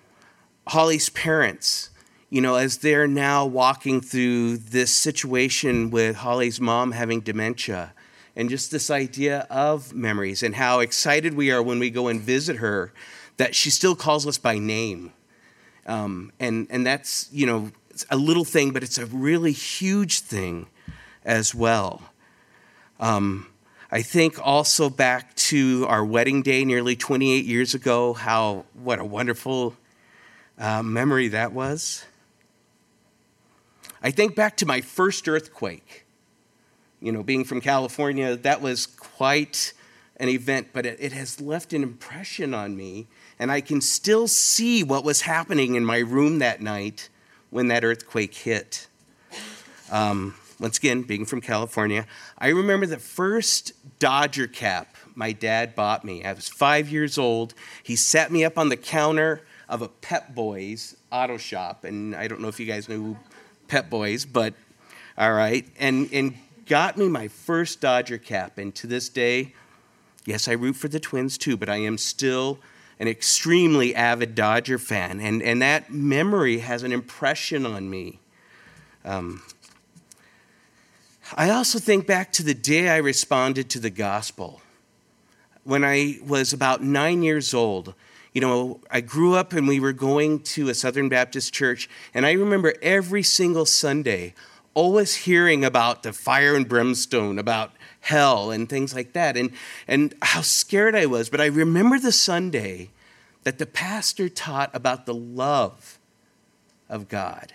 Holly's 0.68 1.10
parents, 1.10 1.90
you 2.30 2.42
know, 2.42 2.56
as 2.56 2.78
they're 2.78 3.08
now 3.08 3.46
walking 3.46 4.02
through 4.02 4.58
this 4.58 4.94
situation 4.96 5.92
with 5.92 6.16
Holly's 6.18 6.62
mom 6.62 6.94
having 6.94 7.20
dementia, 7.20 7.94
and 8.36 8.50
just 8.50 8.72
this 8.72 8.90
idea 8.90 9.46
of 9.50 9.94
memories 9.94 10.42
and 10.42 10.56
how 10.56 10.80
excited 10.80 11.34
we 11.34 11.52
are 11.52 11.62
when 11.62 11.80
we 11.80 11.90
go 11.90 12.08
and 12.08 12.22
visit 12.22 12.58
her 12.58 12.94
that 13.38 13.54
she 13.54 13.70
still 13.70 13.96
calls 13.96 14.26
us 14.26 14.38
by 14.38 14.58
name. 14.58 15.12
Um, 15.86 16.32
and, 16.40 16.68
and 16.70 16.86
that's, 16.86 17.28
you 17.34 17.46
know, 17.46 17.72
it's 17.92 18.06
a 18.10 18.16
little 18.16 18.46
thing, 18.46 18.72
but 18.72 18.84
it's 18.84 18.98
a 18.98 19.06
really 19.06 19.52
huge 19.52 20.22
thing 20.22 20.68
as 21.26 21.54
well. 21.54 22.02
Um, 23.02 23.48
I 23.92 24.02
think 24.02 24.40
also 24.42 24.90
back 24.90 25.36
to 25.36 25.86
our 25.90 26.06
wedding 26.06 26.42
day 26.42 26.64
nearly 26.64 26.96
28 26.96 27.44
years 27.44 27.74
ago, 27.74 28.14
how 28.14 28.64
what 28.74 29.00
a 29.00 29.04
wonderful 29.04 29.76
uh, 30.58 30.82
memory 30.82 31.28
that 31.30 31.52
was. 31.52 32.06
I 34.02 34.12
think 34.12 34.38
back 34.38 34.56
to 34.58 34.66
my 34.66 34.80
first 34.80 35.28
earthquake. 35.28 36.06
You 37.02 37.12
know, 37.12 37.24
being 37.24 37.44
from 37.44 37.60
California, 37.60 38.38
that 38.38 38.62
was 38.62 38.86
quite 38.86 39.74
an 40.16 40.30
event, 40.30 40.68
but 40.72 40.86
it, 40.86 40.98
it 41.02 41.12
has 41.12 41.42
left 41.42 41.74
an 41.74 41.84
impression 41.84 42.54
on 42.54 42.78
me, 42.78 43.08
and 43.38 43.52
I 43.52 43.60
can 43.60 43.82
still 43.82 44.30
see 44.30 44.82
what 44.82 45.04
was 45.04 45.22
happening 45.22 45.76
in 45.76 45.84
my 45.84 45.98
room 45.98 46.40
that 46.40 46.62
night 46.62 47.10
when 47.52 47.68
that 47.68 47.84
earthquake 47.84 48.34
hit. 48.34 48.88
Um, 49.92 50.36
once 50.60 50.78
again, 50.78 51.04
being 51.04 51.26
from 51.26 51.42
California, 51.42 52.08
I 52.38 52.50
remember 52.50 52.86
the 52.86 52.98
first 52.98 53.74
Dodger 54.00 54.48
cap 54.48 54.96
my 55.16 55.32
dad 55.32 55.76
bought 55.76 56.04
me. 56.04 56.24
I 56.24 56.34
was 56.34 56.48
five 56.48 56.90
years 56.90 57.18
old. 57.18 57.54
He 57.84 57.96
sat 57.96 58.32
me 58.32 58.44
up 58.44 58.58
on 58.58 58.70
the 58.70 58.78
counter 58.78 59.42
of 59.68 59.82
a 59.82 59.88
Pep 59.88 60.34
Boys 60.34 60.96
auto 61.12 61.38
shop, 61.38 61.84
and 61.84 62.16
I 62.16 62.28
don't 62.28 62.42
know 62.42 62.48
if 62.48 62.60
you 62.60 62.66
guys 62.66 62.90
know 62.90 63.18
Pep 63.68 63.90
Boys, 63.90 64.26
but 64.26 64.54
all 65.18 65.34
right, 65.34 65.66
and 65.80 66.10
and 66.12 66.36
got 66.66 66.98
me 66.98 67.08
my 67.08 67.28
first 67.28 67.82
Dodger 67.82 68.18
cap. 68.18 68.58
And 68.58 68.74
to 68.76 68.88
this 68.88 69.10
day, 69.10 69.54
yes, 70.26 70.48
I 70.48 70.54
root 70.54 70.76
for 70.76 70.88
the 70.88 71.00
Twins 71.00 71.38
too, 71.38 71.58
but 71.58 71.70
I 71.70 71.78
am 71.78 71.98
still 71.98 72.60
an 73.02 73.08
extremely 73.08 73.96
avid 73.96 74.36
Dodger 74.36 74.78
fan, 74.78 75.20
and, 75.20 75.42
and 75.42 75.60
that 75.64 75.92
memory 75.92 76.60
has 76.60 76.84
an 76.84 76.92
impression 76.92 77.66
on 77.66 77.90
me. 77.90 78.20
Um, 79.04 79.42
I 81.36 81.50
also 81.50 81.80
think 81.80 82.06
back 82.06 82.32
to 82.34 82.44
the 82.44 82.54
day 82.54 82.90
I 82.90 82.98
responded 82.98 83.72
to 83.72 83.80
the 83.80 83.90
gospel. 83.90 84.62
When 85.64 85.84
I 85.84 86.20
was 86.24 86.54
about 86.54 86.84
nine 86.84 87.24
years 87.24 87.56
old, 87.56 87.96
you 88.34 88.42
know, 88.42 88.80
I 88.92 89.02
grew 89.02 89.34
up 89.34 89.52
and 89.52 89.68
we 89.68 89.80
were 89.80 89.94
going 89.94 90.42
to 90.42 90.70
a 90.70 90.76
Southern 90.76 91.10
Baptist 91.10 91.52
church, 91.52 91.90
and 92.14 92.24
I 92.24 92.34
remember 92.34 92.76
every 92.84 93.24
single 93.24 93.66
Sunday 93.66 94.36
always 94.76 95.16
hearing 95.16 95.66
about 95.66 96.04
the 96.04 96.14
fire 96.14 96.56
and 96.56 96.70
brimstone, 96.70 97.40
about 97.40 97.72
hell 98.02 98.52
and 98.52 98.68
things 98.68 98.94
like 98.94 99.14
that, 99.14 99.38
and, 99.38 99.52
and 99.88 100.14
how 100.22 100.42
scared 100.42 100.96
I 100.96 101.06
was. 101.06 101.30
But 101.30 101.42
I 101.42 101.46
remember 101.46 102.00
the 102.00 102.12
Sunday 102.12 102.90
that 103.44 103.58
the 103.58 103.66
pastor 103.66 104.30
taught 104.30 104.70
about 104.74 105.06
the 105.06 105.14
love 105.14 105.98
of 106.90 107.08
God 107.08 107.54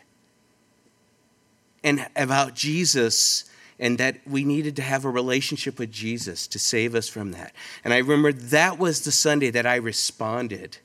and 1.85 2.07
about 2.17 2.55
Jesus 2.55 3.49
and 3.79 3.99
that 3.99 4.17
we 4.27 4.45
needed 4.45 4.75
to 4.77 4.83
have 4.83 5.05
a 5.05 5.11
relationship 5.11 5.79
with 5.79 5.93
Jesus 5.93 6.47
to 6.49 6.59
save 6.59 6.95
us 6.95 7.09
from 7.09 7.33
that. 7.33 7.53
And 7.85 7.93
I 7.93 7.99
remember 7.99 8.33
that 8.33 8.79
was 8.79 9.05
the 9.05 9.13
Sunday 9.13 9.51
that 9.51 9.67
I 9.67 9.77
responded, 9.77 10.79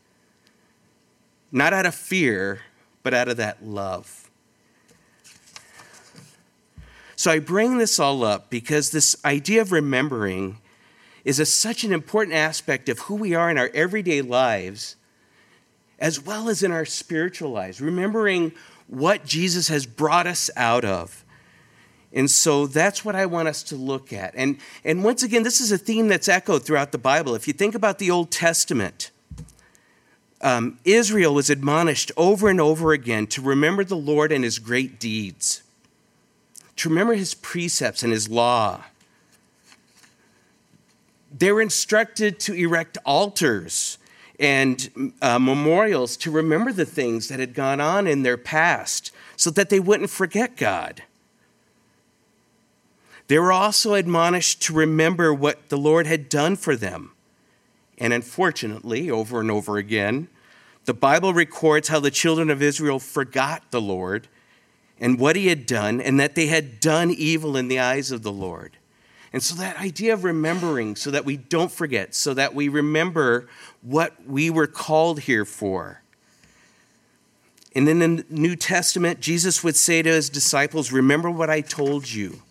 not 1.51 1.73
out 1.73 1.85
of 1.85 1.95
fear, 1.95 2.61
but 3.01 3.13
out 3.13 3.29
of 3.29 3.37
that 3.37 3.65
love. 3.65 4.20
So 7.21 7.29
I 7.29 7.37
bring 7.37 7.77
this 7.77 7.99
all 7.99 8.23
up 8.23 8.49
because 8.49 8.89
this 8.89 9.15
idea 9.23 9.61
of 9.61 9.71
remembering 9.71 10.57
is 11.23 11.39
a, 11.39 11.45
such 11.45 11.83
an 11.83 11.93
important 11.93 12.35
aspect 12.35 12.89
of 12.89 12.97
who 12.97 13.13
we 13.13 13.35
are 13.35 13.51
in 13.51 13.59
our 13.59 13.69
everyday 13.75 14.23
lives, 14.23 14.95
as 15.99 16.19
well 16.19 16.49
as 16.49 16.63
in 16.63 16.71
our 16.71 16.83
spiritual 16.83 17.51
lives. 17.51 17.79
Remembering 17.79 18.53
what 18.87 19.23
Jesus 19.23 19.67
has 19.67 19.85
brought 19.85 20.25
us 20.25 20.49
out 20.55 20.83
of 20.83 21.23
and 22.13 22.29
so 22.29 22.65
that's 22.67 23.05
what 23.05 23.15
I 23.15 23.25
want 23.25 23.47
us 23.47 23.61
to 23.63 23.75
look 23.75 24.11
at. 24.11 24.33
And, 24.35 24.57
and 24.83 25.03
once 25.03 25.23
again, 25.23 25.43
this 25.43 25.61
is 25.61 25.71
a 25.71 25.77
theme 25.77 26.07
that's 26.07 26.27
echoed 26.27 26.65
throughout 26.65 26.91
the 26.91 26.97
Bible. 26.97 27.35
If 27.35 27.47
you 27.47 27.53
think 27.53 27.75
about 27.75 27.99
the 27.99 28.11
Old 28.11 28.31
Testament, 28.31 29.11
um, 30.41 30.79
Israel 30.83 31.33
was 31.33 31.49
admonished 31.49 32.11
over 32.17 32.49
and 32.49 32.59
over 32.59 32.93
again 32.93 33.27
to 33.27 33.41
remember 33.41 33.83
the 33.83 33.95
Lord 33.95 34.31
and 34.31 34.43
his 34.43 34.59
great 34.59 34.99
deeds, 34.99 35.63
to 36.81 36.89
remember 36.89 37.13
his 37.13 37.35
precepts 37.35 38.01
and 38.01 38.11
his 38.11 38.27
law. 38.27 38.83
They 41.37 41.51
were 41.51 41.61
instructed 41.61 42.39
to 42.41 42.55
erect 42.55 42.97
altars 43.05 43.99
and 44.39 45.13
uh, 45.21 45.37
memorials 45.37 46.17
to 46.17 46.31
remember 46.31 46.73
the 46.73 46.85
things 46.85 47.27
that 47.27 47.39
had 47.39 47.53
gone 47.53 47.79
on 47.79 48.07
in 48.07 48.23
their 48.23 48.35
past 48.35 49.11
so 49.35 49.51
that 49.51 49.69
they 49.69 49.79
wouldn't 49.79 50.09
forget 50.09 50.57
God. 50.57 51.03
They 53.27 53.37
were 53.37 53.51
also 53.51 53.93
admonished 53.93 54.63
to 54.63 54.73
remember 54.73 55.31
what 55.31 55.69
the 55.69 55.77
Lord 55.77 56.07
had 56.07 56.29
done 56.29 56.55
for 56.55 56.75
them. 56.75 57.11
And 57.99 58.11
unfortunately, 58.11 59.11
over 59.11 59.39
and 59.39 59.51
over 59.51 59.77
again, 59.77 60.29
the 60.85 60.95
Bible 60.95 61.31
records 61.31 61.89
how 61.89 61.99
the 61.99 62.09
children 62.09 62.49
of 62.49 62.63
Israel 62.63 62.97
forgot 62.97 63.69
the 63.69 63.79
Lord 63.81 64.27
and 65.01 65.19
what 65.19 65.35
he 65.35 65.47
had 65.47 65.65
done, 65.65 65.99
and 65.99 66.19
that 66.19 66.35
they 66.35 66.45
had 66.45 66.79
done 66.79 67.09
evil 67.09 67.57
in 67.57 67.67
the 67.67 67.79
eyes 67.79 68.11
of 68.11 68.21
the 68.21 68.31
Lord. 68.31 68.77
And 69.33 69.41
so, 69.41 69.55
that 69.55 69.79
idea 69.79 70.13
of 70.13 70.23
remembering, 70.23 70.95
so 70.95 71.09
that 71.09 71.25
we 71.25 71.37
don't 71.37 71.71
forget, 71.71 72.13
so 72.13 72.33
that 72.35 72.53
we 72.53 72.69
remember 72.69 73.49
what 73.81 74.25
we 74.27 74.49
were 74.49 74.67
called 74.67 75.21
here 75.21 75.43
for. 75.43 76.01
And 77.73 77.87
then 77.87 78.01
in 78.01 78.15
the 78.17 78.25
New 78.29 78.55
Testament, 78.55 79.21
Jesus 79.21 79.63
would 79.63 79.75
say 79.75 80.01
to 80.01 80.09
his 80.09 80.29
disciples, 80.29 80.91
Remember 80.91 81.31
what 81.31 81.49
I 81.49 81.61
told 81.61 82.11
you. 82.11 82.43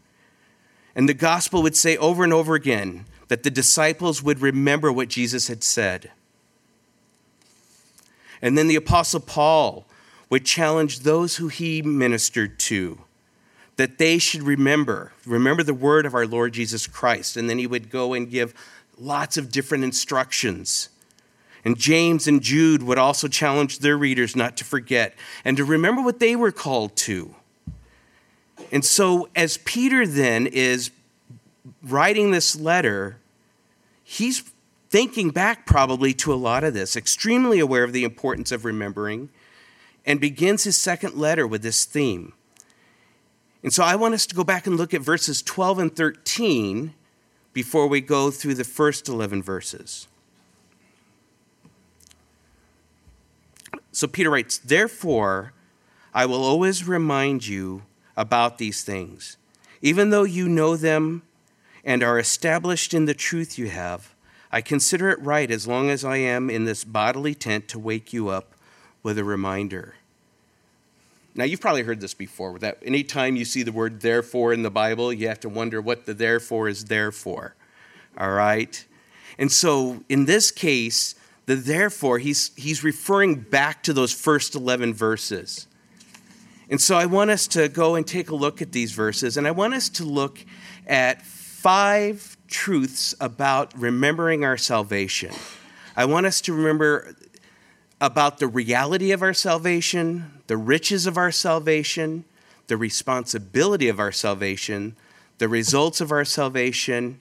And 0.97 1.09
the 1.09 1.15
gospel 1.15 1.63
would 1.63 1.77
say 1.77 1.97
over 1.99 2.25
and 2.25 2.33
over 2.33 2.55
again 2.55 3.05
that 3.29 3.45
the 3.45 3.51
disciples 3.51 4.23
would 4.23 4.41
remember 4.41 4.91
what 4.91 5.09
Jesus 5.09 5.47
had 5.47 5.63
said. 5.63 6.11
And 8.43 8.57
then 8.59 8.67
the 8.67 8.77
apostle 8.77 9.21
Paul 9.21 9.87
would 10.31 10.47
challenge 10.47 11.01
those 11.01 11.37
who 11.37 11.49
he 11.49 11.83
ministered 11.83 12.59
to 12.61 13.01
that 13.77 13.99
they 13.99 14.19
should 14.19 14.43
remember, 14.43 15.13
remember 15.25 15.63
the 15.63 15.75
word 15.75 16.07
of 16.07 16.15
our 16.15 16.27
Lord 16.27 16.53
Jesus 16.53 16.87
Christ. 16.87 17.37
And 17.37 17.49
then 17.49 17.59
he 17.59 17.67
would 17.67 17.91
go 17.91 18.13
and 18.13 18.31
give 18.31 18.55
lots 18.99 19.37
of 19.37 19.51
different 19.51 19.85
instructions. 19.85 20.91
And 21.65 21.79
James 21.79 22.27
and 22.27 22.43
Jude 22.43 22.83
would 22.83 22.99
also 22.99 23.27
challenge 23.27 23.79
their 23.79 23.97
readers 23.97 24.37
not 24.37 24.57
to 24.59 24.65
forget 24.65 25.15
and 25.45 25.57
to 25.57 25.65
remember 25.65 26.03
what 26.03 26.21
they 26.21 26.37
were 26.37 26.53
called 26.53 26.95
to. 26.97 27.35
And 28.71 28.85
so, 28.85 29.29
as 29.35 29.57
Peter 29.59 30.07
then 30.07 30.47
is 30.47 30.91
writing 31.83 32.31
this 32.31 32.55
letter, 32.55 33.17
he's 34.05 34.45
thinking 34.91 35.31
back 35.31 35.67
probably 35.67 36.13
to 36.15 36.33
a 36.33 36.37
lot 36.37 36.65
of 36.65 36.75
this, 36.75 36.97
extremely 36.97 37.59
aware 37.59 37.85
of 37.85 37.93
the 37.93 38.05
importance 38.05 38.53
of 38.53 38.65
remembering, 38.65 39.31
and 40.11 40.21
begins 40.21 40.65
his 40.65 40.77
second 40.77 41.15
letter 41.15 41.47
with 41.47 41.63
this 41.63 41.85
theme. 41.85 42.33
And 43.63 43.73
so 43.73 43.85
I 43.85 43.95
want 43.95 44.13
us 44.13 44.27
to 44.27 44.35
go 44.35 44.43
back 44.43 44.67
and 44.67 44.77
look 44.77 44.93
at 44.93 45.03
verses 45.03 45.41
12 45.41 45.79
and 45.79 45.95
13 45.95 46.95
before 47.53 47.87
we 47.87 48.01
go 48.01 48.33
through 48.33 48.55
the 48.55 48.65
first 48.65 49.09
11 49.09 49.41
verses. 49.41 50.09
So 53.93 54.09
Peter 54.09 54.31
writes, 54.31 54.59
Therefore, 54.59 55.53
I 56.13 56.27
will 56.27 56.43
always 56.43 56.89
remind 56.89 57.47
you 57.47 57.83
about 58.17 58.59
these 58.59 58.83
things. 58.83 59.37
Even 59.81 60.11
though 60.11 60.25
you 60.25 60.49
know 60.49 60.75
them 60.75 61.23
and 61.85 62.03
are 62.03 62.19
established 62.19 62.93
in 62.93 63.05
the 63.05 63.15
truth 63.15 63.61
you 63.61 63.69
have, 63.69 64.13
I 64.51 64.61
consider 64.61 65.09
it 65.11 65.21
right 65.21 65.53
as 65.53 65.69
long 65.69 65.89
as 65.89 66.05
I 66.05 66.17
am 66.17 66.51
in 66.51 66.65
this 66.65 66.83
bodily 66.83 67.37
tent 67.37 67.69
to 67.69 67.79
wake 67.79 68.13
you 68.13 68.29
up 68.29 68.57
with 69.05 69.17
a 69.17 69.25
reminder. 69.25 69.95
Now, 71.35 71.45
you've 71.45 71.61
probably 71.61 71.83
heard 71.83 72.01
this 72.01 72.15
before 72.15 72.59
that 72.59 72.79
anytime 72.85 73.37
you 73.37 73.45
see 73.45 73.63
the 73.63 73.73
word 73.73 74.01
therefore 74.01 74.53
in 74.53 74.63
the 74.63 74.71
Bible, 74.71 75.13
you 75.13 75.29
have 75.29 75.41
to 75.41 75.49
wonder 75.49 75.81
what 75.81 76.07
the 76.07 76.15
therefore 76.15 76.69
is 76.69 76.87
there 76.87 77.13
for. 77.13 77.55
All 78.19 78.31
right? 78.31 78.85
And 79.39 79.51
so 79.51 80.03
in 80.09 80.25
this 80.25 80.51
case, 80.51 81.15
the 81.47 81.57
therefore, 81.57 82.19
he's, 82.19 82.51
he's 82.57 82.85
referring 82.85 83.37
back 83.37 83.83
to 83.85 83.93
those 83.93 84.13
first 84.13 84.55
11 84.55 84.95
verses. 84.95 85.67
And 86.69 86.81
so 86.81 86.97
I 86.97 87.07
want 87.07 87.31
us 87.31 87.49
to 87.49 87.69
go 87.69 87.97
and 87.97 88.07
take 88.07 88.31
a 88.31 88.35
look 88.37 88.63
at 88.63 88.71
these 88.71 88.93
verses, 88.93 89.37
and 89.37 89.47
I 89.47 89.51
want 89.51 89.75
us 89.75 89.89
to 89.91 90.05
look 90.05 90.39
at 90.87 91.23
five 91.23 92.37
truths 92.47 93.15
about 93.21 93.77
remembering 93.77 94.45
our 94.45 94.57
salvation. 94.57 95.35
I 95.97 96.05
want 96.05 96.27
us 96.27 96.41
to 96.43 96.53
remember 96.53 97.17
about 98.01 98.39
the 98.39 98.47
reality 98.47 99.11
of 99.11 99.23
our 99.23 99.35
salvation, 99.35 100.40
the 100.51 100.57
riches 100.57 101.07
of 101.07 101.17
our 101.17 101.31
salvation, 101.31 102.25
the 102.67 102.77
responsibility 102.77 103.89
of 103.89 104.01
our 104.01 104.11
salvation, 104.11 104.97
the 105.39 105.49
results 105.49 106.01
of 106.01 106.11
our 106.11 106.25
salvation, 106.25 107.21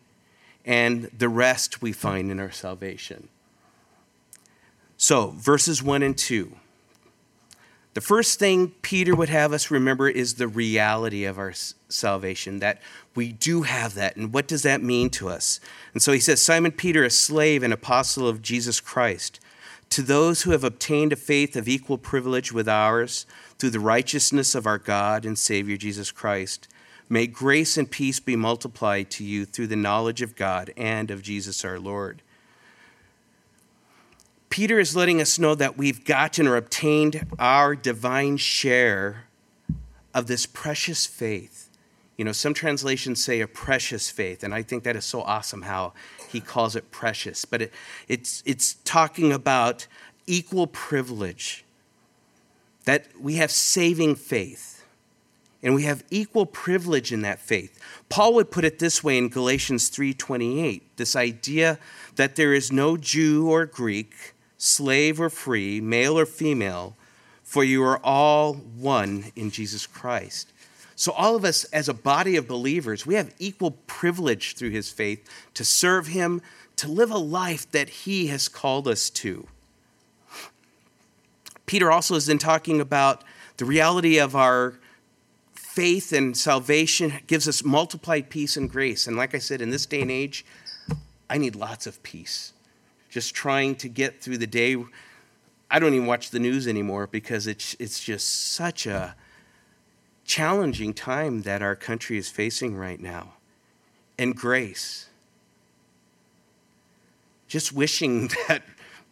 and 0.65 1.03
the 1.15 1.29
rest 1.29 1.79
we 1.79 1.91
find 1.91 2.31
in 2.31 2.39
our 2.39 2.49
salvation. 2.49 3.27
So, 4.97 5.27
verses 5.37 5.83
1 5.83 6.01
and 6.01 6.17
2. 6.17 6.51
The 7.93 8.01
first 8.01 8.39
thing 8.39 8.69
Peter 8.81 9.15
would 9.15 9.29
have 9.29 9.53
us 9.53 9.69
remember 9.69 10.09
is 10.09 10.33
the 10.33 10.47
reality 10.47 11.23
of 11.23 11.37
our 11.37 11.53
salvation, 11.87 12.57
that 12.61 12.81
we 13.13 13.31
do 13.31 13.61
have 13.61 13.93
that. 13.93 14.15
And 14.15 14.33
what 14.33 14.47
does 14.47 14.63
that 14.63 14.81
mean 14.81 15.11
to 15.11 15.29
us? 15.29 15.59
And 15.93 16.01
so 16.01 16.13
he 16.13 16.19
says, 16.19 16.41
Simon 16.41 16.71
Peter, 16.71 17.03
a 17.03 17.11
slave 17.11 17.61
and 17.61 17.73
apostle 17.73 18.27
of 18.27 18.41
Jesus 18.41 18.79
Christ, 18.79 19.39
to 19.89 20.01
those 20.01 20.43
who 20.43 20.51
have 20.51 20.63
obtained 20.63 21.13
a 21.13 21.15
faith 21.15 21.55
of 21.55 21.67
equal 21.67 21.97
privilege 21.97 22.51
with 22.51 22.67
ours 22.69 23.25
through 23.57 23.71
the 23.71 23.79
righteousness 23.79 24.55
of 24.55 24.67
our 24.67 24.77
God 24.77 25.25
and 25.25 25.37
Savior 25.37 25.77
Jesus 25.77 26.11
Christ, 26.11 26.67
may 27.09 27.25
grace 27.27 27.77
and 27.77 27.89
peace 27.89 28.19
be 28.19 28.35
multiplied 28.35 29.09
to 29.11 29.23
you 29.23 29.45
through 29.45 29.67
the 29.67 29.75
knowledge 29.75 30.21
of 30.21 30.35
God 30.35 30.71
and 30.77 31.09
of 31.09 31.21
Jesus 31.21 31.65
our 31.65 31.79
Lord 31.79 32.21
Peter 34.49 34.79
is 34.79 34.95
letting 34.95 35.21
us 35.21 35.37
know 35.37 35.53
that 35.55 35.77
we've 35.77 36.03
gotten 36.03 36.47
or 36.47 36.55
obtained 36.55 37.27
our 37.37 37.75
divine 37.75 38.37
share 38.37 39.25
of 40.13 40.27
this 40.27 40.45
precious 40.45 41.05
faith. 41.05 41.69
You 42.17 42.25
know, 42.25 42.31
some 42.31 42.53
translations 42.53 43.23
say 43.23 43.41
a 43.41 43.47
precious 43.47 44.09
faith, 44.09 44.43
and 44.43 44.53
I 44.53 44.63
think 44.63 44.83
that 44.83 44.95
is 44.95 45.05
so 45.05 45.21
awesome 45.21 45.61
how 45.61 45.93
he 46.29 46.39
calls 46.39 46.75
it 46.75 46.91
precious. 46.91 47.45
But 47.45 47.63
it, 47.63 47.73
it's, 48.07 48.43
it's 48.45 48.75
talking 48.83 49.31
about 49.31 49.87
equal 50.27 50.67
privilege, 50.67 51.65
that 52.85 53.07
we 53.19 53.35
have 53.35 53.51
saving 53.51 54.15
faith, 54.15 54.85
and 55.61 55.75
we 55.75 55.83
have 55.83 56.03
equal 56.09 56.45
privilege 56.45 57.11
in 57.11 57.21
that 57.23 57.39
faith. 57.39 57.79
Paul 58.07 58.33
would 58.35 58.51
put 58.51 58.63
it 58.63 58.79
this 58.79 59.03
way 59.03 59.17
in 59.17 59.29
Galatians 59.29 59.89
3:28, 59.89 60.81
this 60.95 61.15
idea 61.15 61.79
that 62.15 62.35
there 62.35 62.53
is 62.53 62.71
no 62.71 62.95
Jew 62.95 63.49
or 63.49 63.65
Greek, 63.65 64.33
slave 64.57 65.19
or 65.19 65.29
free, 65.29 65.81
male 65.81 66.17
or 66.17 66.25
female, 66.25 66.95
for 67.43 67.63
you 67.63 67.83
are 67.83 67.99
all 68.03 68.53
one 68.53 69.31
in 69.35 69.49
Jesus 69.49 69.87
Christ. 69.87 70.51
So, 70.99 71.13
all 71.13 71.37
of 71.37 71.45
us 71.45 71.63
as 71.63 71.87
a 71.87 71.93
body 71.93 72.35
of 72.35 72.45
believers, 72.45 73.05
we 73.05 73.15
have 73.15 73.33
equal 73.39 73.71
privilege 73.87 74.55
through 74.55 74.71
his 74.71 74.91
faith 74.91 75.25
to 75.53 75.63
serve 75.63 76.07
him, 76.07 76.41
to 76.75 76.89
live 76.89 77.09
a 77.09 77.17
life 77.17 77.71
that 77.71 77.87
he 77.87 78.27
has 78.27 78.49
called 78.49 78.85
us 78.85 79.09
to. 79.11 79.47
Peter 81.65 81.89
also 81.89 82.15
has 82.15 82.27
been 82.27 82.37
talking 82.37 82.81
about 82.81 83.23
the 83.55 83.63
reality 83.63 84.17
of 84.19 84.35
our 84.35 84.73
faith 85.53 86.11
and 86.11 86.35
salvation 86.35 87.13
gives 87.27 87.47
us 87.47 87.63
multiplied 87.63 88.29
peace 88.29 88.57
and 88.57 88.69
grace. 88.69 89.07
And 89.07 89.15
like 89.15 89.33
I 89.33 89.39
said, 89.39 89.61
in 89.61 89.69
this 89.69 89.85
day 89.85 90.01
and 90.01 90.11
age, 90.11 90.45
I 91.29 91.37
need 91.37 91.55
lots 91.55 91.87
of 91.87 92.03
peace. 92.03 92.51
Just 93.09 93.33
trying 93.33 93.75
to 93.75 93.87
get 93.87 94.19
through 94.19 94.39
the 94.39 94.47
day. 94.47 94.75
I 95.71 95.79
don't 95.79 95.93
even 95.93 96.07
watch 96.07 96.31
the 96.31 96.39
news 96.39 96.67
anymore 96.67 97.07
because 97.07 97.47
it's, 97.47 97.73
it's 97.79 98.01
just 98.01 98.51
such 98.51 98.85
a 98.85 99.15
challenging 100.29 100.93
time 100.93 101.41
that 101.41 101.63
our 101.63 101.75
country 101.75 102.15
is 102.15 102.29
facing 102.29 102.77
right 102.77 102.99
now. 102.99 103.33
And 104.15 104.35
grace. 104.35 105.09
Just 107.47 107.73
wishing 107.73 108.29
that 108.47 108.61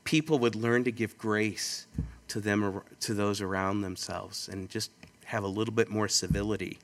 people 0.03 0.37
would 0.37 0.53
learn 0.53 0.83
to 0.83 0.91
give 0.91 1.17
grace 1.17 1.87
to 2.27 2.39
them 2.39 2.81
to 2.99 3.13
those 3.15 3.41
around 3.41 3.81
themselves 3.81 4.47
and 4.47 4.69
just 4.69 4.91
have 5.25 5.43
a 5.43 5.47
little 5.47 5.73
bit 5.73 5.89
more 5.89 6.07
civility. 6.07 6.77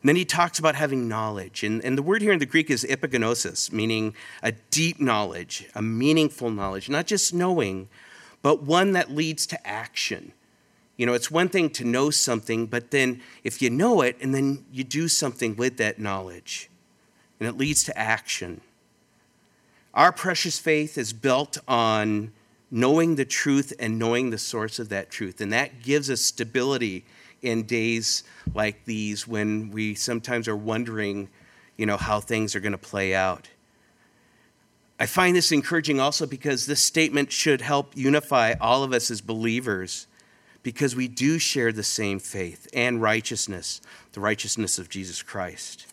And 0.00 0.08
then 0.08 0.16
he 0.16 0.24
talks 0.24 0.58
about 0.58 0.74
having 0.74 1.08
knowledge. 1.08 1.62
And, 1.62 1.84
and 1.84 1.96
the 1.96 2.02
word 2.02 2.22
here 2.22 2.32
in 2.32 2.40
the 2.40 2.46
Greek 2.46 2.68
is 2.68 2.84
epignosis, 2.84 3.72
meaning 3.72 4.14
a 4.42 4.52
deep 4.52 5.00
knowledge, 5.00 5.68
a 5.76 5.82
meaningful 5.82 6.50
knowledge, 6.50 6.88
not 6.88 7.06
just 7.06 7.32
knowing, 7.32 7.88
but 8.42 8.64
one 8.64 8.90
that 8.92 9.12
leads 9.12 9.46
to 9.46 9.66
action. 9.66 10.32
You 11.00 11.06
know, 11.06 11.14
it's 11.14 11.30
one 11.30 11.48
thing 11.48 11.70
to 11.70 11.84
know 11.86 12.10
something, 12.10 12.66
but 12.66 12.90
then 12.90 13.22
if 13.42 13.62
you 13.62 13.70
know 13.70 14.02
it 14.02 14.18
and 14.20 14.34
then 14.34 14.66
you 14.70 14.84
do 14.84 15.08
something 15.08 15.56
with 15.56 15.78
that 15.78 15.98
knowledge, 15.98 16.68
and 17.38 17.48
it 17.48 17.56
leads 17.56 17.84
to 17.84 17.96
action. 17.96 18.60
Our 19.94 20.12
precious 20.12 20.58
faith 20.58 20.98
is 20.98 21.14
built 21.14 21.56
on 21.66 22.32
knowing 22.70 23.14
the 23.14 23.24
truth 23.24 23.72
and 23.80 23.98
knowing 23.98 24.28
the 24.28 24.36
source 24.36 24.78
of 24.78 24.90
that 24.90 25.10
truth. 25.10 25.40
And 25.40 25.50
that 25.54 25.82
gives 25.82 26.10
us 26.10 26.20
stability 26.20 27.06
in 27.40 27.62
days 27.62 28.22
like 28.52 28.84
these 28.84 29.26
when 29.26 29.70
we 29.70 29.94
sometimes 29.94 30.48
are 30.48 30.56
wondering, 30.56 31.30
you 31.78 31.86
know, 31.86 31.96
how 31.96 32.20
things 32.20 32.54
are 32.54 32.60
going 32.60 32.72
to 32.72 32.78
play 32.78 33.14
out. 33.14 33.48
I 34.98 35.06
find 35.06 35.34
this 35.34 35.50
encouraging 35.50 35.98
also 35.98 36.26
because 36.26 36.66
this 36.66 36.82
statement 36.82 37.32
should 37.32 37.62
help 37.62 37.96
unify 37.96 38.52
all 38.60 38.82
of 38.82 38.92
us 38.92 39.10
as 39.10 39.22
believers 39.22 40.06
because 40.62 40.94
we 40.94 41.08
do 41.08 41.38
share 41.38 41.72
the 41.72 41.82
same 41.82 42.18
faith 42.18 42.68
and 42.72 43.00
righteousness, 43.00 43.80
the 44.12 44.20
righteousness 44.20 44.78
of 44.78 44.88
Jesus 44.88 45.22
Christ. 45.22 45.86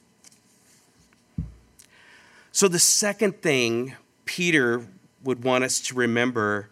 So, 2.52 2.68
the 2.68 2.80
second 2.80 3.42
thing 3.42 3.96
Peter 4.26 4.88
would 5.24 5.44
want 5.44 5.64
us 5.64 5.80
to 5.82 5.96
remember 5.96 6.70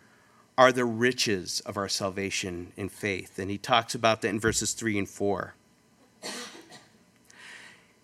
are 0.58 0.72
the 0.72 0.86
riches 0.86 1.60
of 1.62 1.78
our 1.78 1.90
salvation 1.90 2.72
in 2.78 2.90
faith. 2.90 3.38
And 3.38 3.52
he 3.52 3.58
talks 3.58 3.94
about 3.94 4.22
that 4.22 4.30
in 4.30 4.40
verses 4.40 4.74
3 4.74 5.00
and 5.00 5.10
4. 5.10 5.54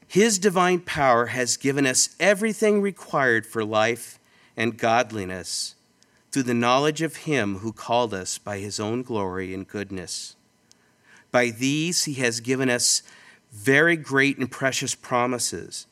His 0.08 0.38
divine 0.38 0.82
power 0.82 1.28
has 1.28 1.56
given 1.56 1.88
us 1.88 2.16
everything 2.20 2.82
required 2.82 3.46
for 3.46 3.64
life 3.64 4.20
and 4.58 4.78
godliness 4.78 5.76
through 6.32 6.44
the 6.44 6.54
knowledge 6.54 7.02
of 7.02 7.18
him 7.18 7.58
who 7.58 7.74
called 7.74 8.14
us 8.14 8.38
by 8.38 8.60
his 8.60 8.80
own 8.80 9.04
glory 9.04 9.54
and 9.54 9.68
goodness. 9.68 10.36
By 11.32 11.50
these 11.50 12.06
he 12.06 12.14
has 12.16 12.40
given 12.40 12.70
us 12.70 13.04
very 13.52 13.98
great 13.98 14.38
and 14.38 14.50
precious 14.50 14.96
promises, 14.96 15.88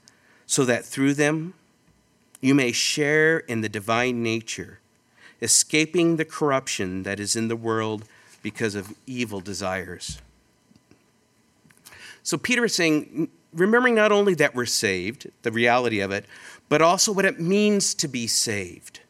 so 0.45 0.63
that 0.65 0.85
through 0.85 1.13
them 1.13 1.53
you 2.39 2.55
may 2.55 2.71
share 2.71 3.39
in 3.39 3.61
the 3.61 3.69
divine 3.69 4.23
nature, 4.23 4.79
escaping 5.41 6.15
the 6.15 6.25
corruption 6.25 7.03
that 7.03 7.19
is 7.19 7.35
in 7.35 7.49
the 7.49 7.55
world 7.57 8.05
because 8.41 8.75
of 8.75 8.93
evil 9.05 9.41
desires. 9.41 10.19
So 12.23 12.37
Peter 12.37 12.63
is 12.65 12.75
saying, 12.75 13.29
remembering 13.53 13.95
not 13.95 14.13
only 14.13 14.35
that 14.35 14.55
we're 14.55 14.65
saved, 14.65 15.29
the 15.41 15.51
reality 15.51 15.99
of 15.99 16.11
it, 16.11 16.25
but 16.69 16.81
also 16.81 17.11
what 17.11 17.25
it 17.25 17.39
means 17.39 17.93
to 17.95 18.07
be 18.07 18.27
saved 18.27 19.01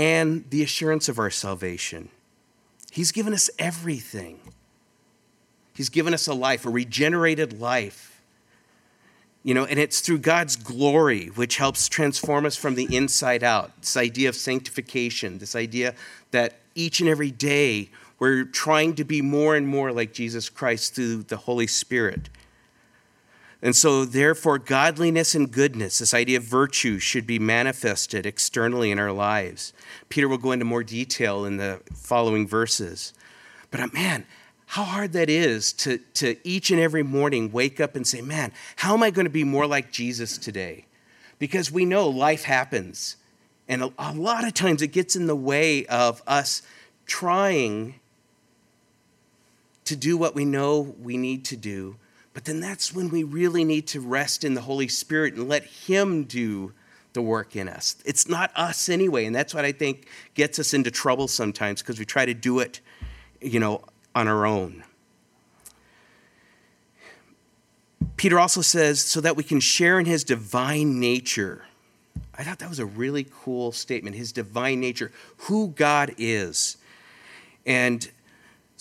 and 0.00 0.48
the 0.48 0.62
assurance 0.62 1.10
of 1.10 1.18
our 1.18 1.28
salvation. 1.28 2.08
He's 2.90 3.12
given 3.12 3.34
us 3.34 3.50
everything. 3.58 4.40
He's 5.74 5.90
given 5.90 6.14
us 6.14 6.26
a 6.26 6.32
life, 6.32 6.64
a 6.64 6.70
regenerated 6.70 7.60
life. 7.60 8.22
You 9.42 9.52
know, 9.52 9.66
and 9.66 9.78
it's 9.78 10.00
through 10.00 10.20
God's 10.20 10.56
glory 10.56 11.26
which 11.26 11.58
helps 11.58 11.86
transform 11.86 12.46
us 12.46 12.56
from 12.56 12.76
the 12.76 12.96
inside 12.96 13.44
out. 13.44 13.78
This 13.82 13.94
idea 13.98 14.30
of 14.30 14.36
sanctification, 14.36 15.36
this 15.36 15.54
idea 15.54 15.94
that 16.30 16.60
each 16.74 17.00
and 17.00 17.08
every 17.08 17.30
day 17.30 17.90
we're 18.18 18.44
trying 18.44 18.94
to 18.94 19.04
be 19.04 19.20
more 19.20 19.54
and 19.54 19.68
more 19.68 19.92
like 19.92 20.14
Jesus 20.14 20.48
Christ 20.48 20.94
through 20.94 21.24
the 21.24 21.36
Holy 21.36 21.66
Spirit. 21.66 22.30
And 23.62 23.76
so, 23.76 24.06
therefore, 24.06 24.58
godliness 24.58 25.34
and 25.34 25.50
goodness, 25.50 25.98
this 25.98 26.14
idea 26.14 26.38
of 26.38 26.44
virtue, 26.44 26.98
should 26.98 27.26
be 27.26 27.38
manifested 27.38 28.24
externally 28.24 28.90
in 28.90 28.98
our 28.98 29.12
lives. 29.12 29.74
Peter 30.08 30.28
will 30.28 30.38
go 30.38 30.52
into 30.52 30.64
more 30.64 30.82
detail 30.82 31.44
in 31.44 31.58
the 31.58 31.80
following 31.92 32.48
verses. 32.48 33.12
But 33.70 33.80
uh, 33.80 33.88
man, 33.92 34.24
how 34.64 34.84
hard 34.84 35.12
that 35.12 35.28
is 35.28 35.72
to, 35.74 35.98
to 36.14 36.36
each 36.42 36.70
and 36.70 36.80
every 36.80 37.02
morning 37.02 37.52
wake 37.52 37.80
up 37.80 37.96
and 37.96 38.06
say, 38.06 38.22
man, 38.22 38.52
how 38.76 38.94
am 38.94 39.02
I 39.02 39.10
going 39.10 39.26
to 39.26 39.30
be 39.30 39.44
more 39.44 39.66
like 39.66 39.92
Jesus 39.92 40.38
today? 40.38 40.86
Because 41.38 41.70
we 41.70 41.84
know 41.84 42.08
life 42.08 42.44
happens. 42.44 43.16
And 43.68 43.82
a, 43.82 43.92
a 43.98 44.14
lot 44.14 44.46
of 44.46 44.54
times 44.54 44.80
it 44.80 44.88
gets 44.88 45.16
in 45.16 45.26
the 45.26 45.36
way 45.36 45.84
of 45.86 46.22
us 46.26 46.62
trying 47.04 48.00
to 49.84 49.96
do 49.96 50.16
what 50.16 50.34
we 50.34 50.44
know 50.44 50.94
we 51.02 51.16
need 51.16 51.44
to 51.46 51.56
do 51.56 51.96
but 52.32 52.44
then 52.44 52.60
that's 52.60 52.94
when 52.94 53.10
we 53.10 53.24
really 53.24 53.64
need 53.64 53.86
to 53.88 54.00
rest 54.00 54.44
in 54.44 54.54
the 54.54 54.60
Holy 54.60 54.88
Spirit 54.88 55.34
and 55.34 55.48
let 55.48 55.64
Him 55.64 56.24
do 56.24 56.72
the 57.12 57.22
work 57.22 57.56
in 57.56 57.68
us. 57.68 57.96
It's 58.04 58.28
not 58.28 58.52
us 58.54 58.88
anyway, 58.88 59.24
and 59.24 59.34
that's 59.34 59.52
what 59.54 59.64
I 59.64 59.72
think 59.72 60.06
gets 60.34 60.58
us 60.58 60.74
into 60.74 60.90
trouble 60.90 61.28
sometimes 61.28 61.82
because 61.82 61.98
we 61.98 62.04
try 62.04 62.24
to 62.24 62.34
do 62.34 62.60
it, 62.60 62.80
you 63.40 63.58
know, 63.58 63.82
on 64.14 64.28
our 64.28 64.46
own. 64.46 64.84
Peter 68.16 68.38
also 68.38 68.60
says, 68.60 69.00
so 69.00 69.20
that 69.20 69.36
we 69.36 69.42
can 69.42 69.60
share 69.60 69.98
in 69.98 70.06
his 70.06 70.24
divine 70.24 71.00
nature. 71.00 71.64
I 72.36 72.44
thought 72.44 72.58
that 72.58 72.68
was 72.68 72.78
a 72.78 72.86
really 72.86 73.26
cool 73.30 73.72
statement, 73.72 74.14
his 74.14 74.30
divine 74.30 74.78
nature, 74.78 75.10
who 75.38 75.68
God 75.68 76.14
is. 76.18 76.76
And 77.66 78.10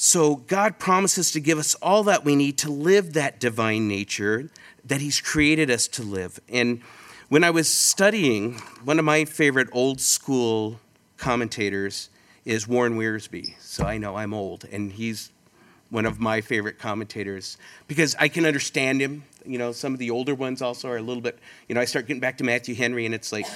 so 0.02 0.38
God 0.38 0.80
promises 0.80 1.34
to 1.34 1.42
give 1.42 1.58
us 1.58 1.76
all 1.76 2.04
that 2.04 2.24
we 2.24 2.34
need 2.34 2.58
to 2.60 2.72
live 2.72 3.12
that 3.16 3.38
divine 3.38 3.90
nature 3.90 4.50
that 4.86 5.02
He's 5.02 5.20
created 5.20 5.70
us 5.70 5.90
to 5.90 6.04
live. 6.04 6.40
And 6.48 6.80
when 7.28 7.44
I 7.44 7.50
was 7.50 7.68
studying, 7.70 8.54
one 8.86 8.98
of 8.98 9.04
my 9.04 9.26
favorite 9.26 9.68
old 9.74 10.00
school 10.00 10.80
commentators 11.18 12.10
is 12.46 12.66
Warren 12.66 12.98
Wiersbe. 12.98 13.60
So 13.60 13.84
I 13.84 13.98
know 13.98 14.16
I'm 14.16 14.34
old, 14.34 14.64
and 14.72 14.94
he's 14.94 15.32
one 15.90 16.06
of 16.06 16.18
my 16.18 16.40
favorite 16.40 16.80
commentators 16.80 17.58
because 17.90 18.16
I 18.18 18.30
can 18.30 18.46
understand 18.46 19.02
him. 19.02 19.26
You 19.46 19.58
know, 19.58 19.74
some 19.74 19.92
of 19.92 20.00
the 20.00 20.12
older 20.12 20.34
ones 20.34 20.62
also 20.62 20.88
are 20.88 20.98
a 20.98 21.02
little 21.02 21.22
bit, 21.22 21.38
you 21.68 21.76
know, 21.76 21.82
I 21.82 21.86
start 21.86 22.08
getting 22.08 22.22
back 22.22 22.38
to 22.38 22.46
Matthew 22.46 22.74
Henry, 22.74 23.06
and 23.06 23.14
it's 23.14 23.34
like, 23.34 23.48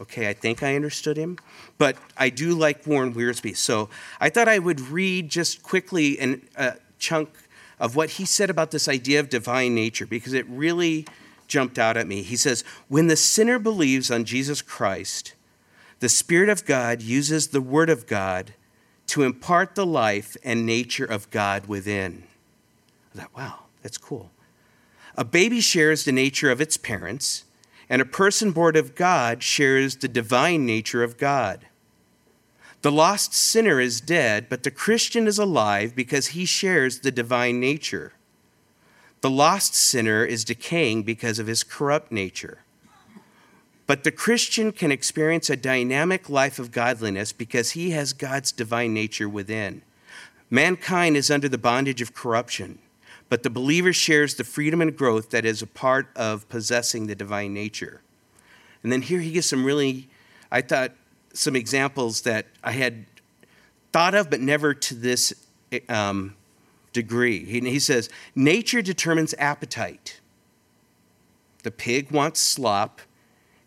Okay, 0.00 0.28
I 0.28 0.32
think 0.32 0.62
I 0.62 0.76
understood 0.76 1.16
him, 1.16 1.38
but 1.76 1.96
I 2.16 2.30
do 2.30 2.54
like 2.54 2.86
Warren 2.86 3.12
Wiersbe. 3.12 3.56
So 3.56 3.90
I 4.18 4.30
thought 4.30 4.48
I 4.48 4.58
would 4.58 4.80
read 4.80 5.28
just 5.28 5.62
quickly 5.62 6.18
an, 6.18 6.48
a 6.56 6.76
chunk 6.98 7.28
of 7.78 7.96
what 7.96 8.10
he 8.10 8.24
said 8.24 8.48
about 8.48 8.70
this 8.70 8.88
idea 8.88 9.20
of 9.20 9.28
divine 9.28 9.74
nature 9.74 10.06
because 10.06 10.32
it 10.32 10.46
really 10.48 11.06
jumped 11.48 11.78
out 11.78 11.96
at 11.96 12.06
me. 12.06 12.22
He 12.22 12.36
says, 12.36 12.64
When 12.88 13.08
the 13.08 13.16
sinner 13.16 13.58
believes 13.58 14.10
on 14.10 14.24
Jesus 14.24 14.62
Christ, 14.62 15.34
the 15.98 16.08
Spirit 16.08 16.48
of 16.48 16.64
God 16.64 17.02
uses 17.02 17.48
the 17.48 17.60
Word 17.60 17.90
of 17.90 18.06
God 18.06 18.54
to 19.08 19.22
impart 19.22 19.74
the 19.74 19.84
life 19.84 20.36
and 20.42 20.64
nature 20.64 21.04
of 21.04 21.28
God 21.30 21.66
within. 21.66 22.22
I 23.12 23.18
thought, 23.18 23.36
wow, 23.36 23.58
that's 23.82 23.98
cool. 23.98 24.30
A 25.16 25.24
baby 25.24 25.60
shares 25.60 26.04
the 26.04 26.12
nature 26.12 26.50
of 26.50 26.60
its 26.60 26.76
parents 26.76 27.44
and 27.90 28.00
a 28.00 28.06
person 28.06 28.52
born 28.52 28.76
of 28.76 28.94
God 28.94 29.42
shares 29.42 29.96
the 29.96 30.08
divine 30.08 30.64
nature 30.64 31.02
of 31.02 31.18
God. 31.18 31.66
The 32.82 32.92
lost 32.92 33.34
sinner 33.34 33.80
is 33.80 34.00
dead, 34.00 34.48
but 34.48 34.62
the 34.62 34.70
Christian 34.70 35.26
is 35.26 35.38
alive 35.38 35.94
because 35.96 36.28
he 36.28 36.46
shares 36.46 37.00
the 37.00 37.10
divine 37.10 37.58
nature. 37.58 38.12
The 39.20 39.28
lost 39.28 39.74
sinner 39.74 40.24
is 40.24 40.44
decaying 40.44 41.02
because 41.02 41.38
of 41.38 41.48
his 41.48 41.64
corrupt 41.64 42.10
nature. 42.10 42.58
But 43.86 44.04
the 44.04 44.12
Christian 44.12 44.70
can 44.70 44.92
experience 44.92 45.50
a 45.50 45.56
dynamic 45.56 46.30
life 46.30 46.60
of 46.60 46.70
godliness 46.70 47.32
because 47.32 47.72
he 47.72 47.90
has 47.90 48.12
God's 48.12 48.52
divine 48.52 48.94
nature 48.94 49.28
within. 49.28 49.82
Mankind 50.48 51.16
is 51.16 51.30
under 51.30 51.48
the 51.48 51.58
bondage 51.58 52.00
of 52.00 52.14
corruption, 52.14 52.78
but 53.30 53.44
the 53.44 53.48
believer 53.48 53.92
shares 53.92 54.34
the 54.34 54.44
freedom 54.44 54.82
and 54.82 54.94
growth 54.94 55.30
that 55.30 55.46
is 55.46 55.62
a 55.62 55.66
part 55.66 56.08
of 56.16 56.46
possessing 56.50 57.06
the 57.06 57.14
divine 57.14 57.54
nature. 57.54 58.02
And 58.82 58.92
then 58.92 59.02
here 59.02 59.20
he 59.20 59.30
gives 59.32 59.48
some 59.48 59.64
really, 59.64 60.08
I 60.50 60.60
thought, 60.60 60.92
some 61.32 61.54
examples 61.54 62.22
that 62.22 62.46
I 62.64 62.72
had 62.72 63.06
thought 63.92 64.16
of, 64.16 64.30
but 64.30 64.40
never 64.40 64.74
to 64.74 64.94
this 64.94 65.32
um, 65.88 66.34
degree. 66.92 67.44
He, 67.44 67.60
he 67.60 67.78
says, 67.78 68.10
Nature 68.34 68.82
determines 68.82 69.32
appetite. 69.38 70.20
The 71.62 71.70
pig 71.70 72.10
wants 72.10 72.40
slop, 72.40 73.00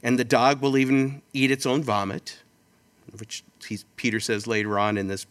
and 0.01 0.19
the 0.19 0.25
dog 0.25 0.61
will 0.61 0.77
even 0.77 1.21
eat 1.31 1.51
its 1.51 1.65
own 1.65 1.83
vomit, 1.83 2.41
which 3.17 3.45
Peter 3.95 4.19
says 4.19 4.45
later 4.45 4.77
on 4.77 4.97
in 4.97 5.07
this 5.07 5.25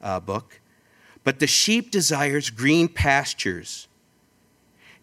uh, 0.00 0.20
book. 0.20 0.60
But 1.24 1.38
the 1.38 1.46
sheep 1.46 1.90
desires 1.90 2.50
green 2.50 2.88
pastures. 2.88 3.86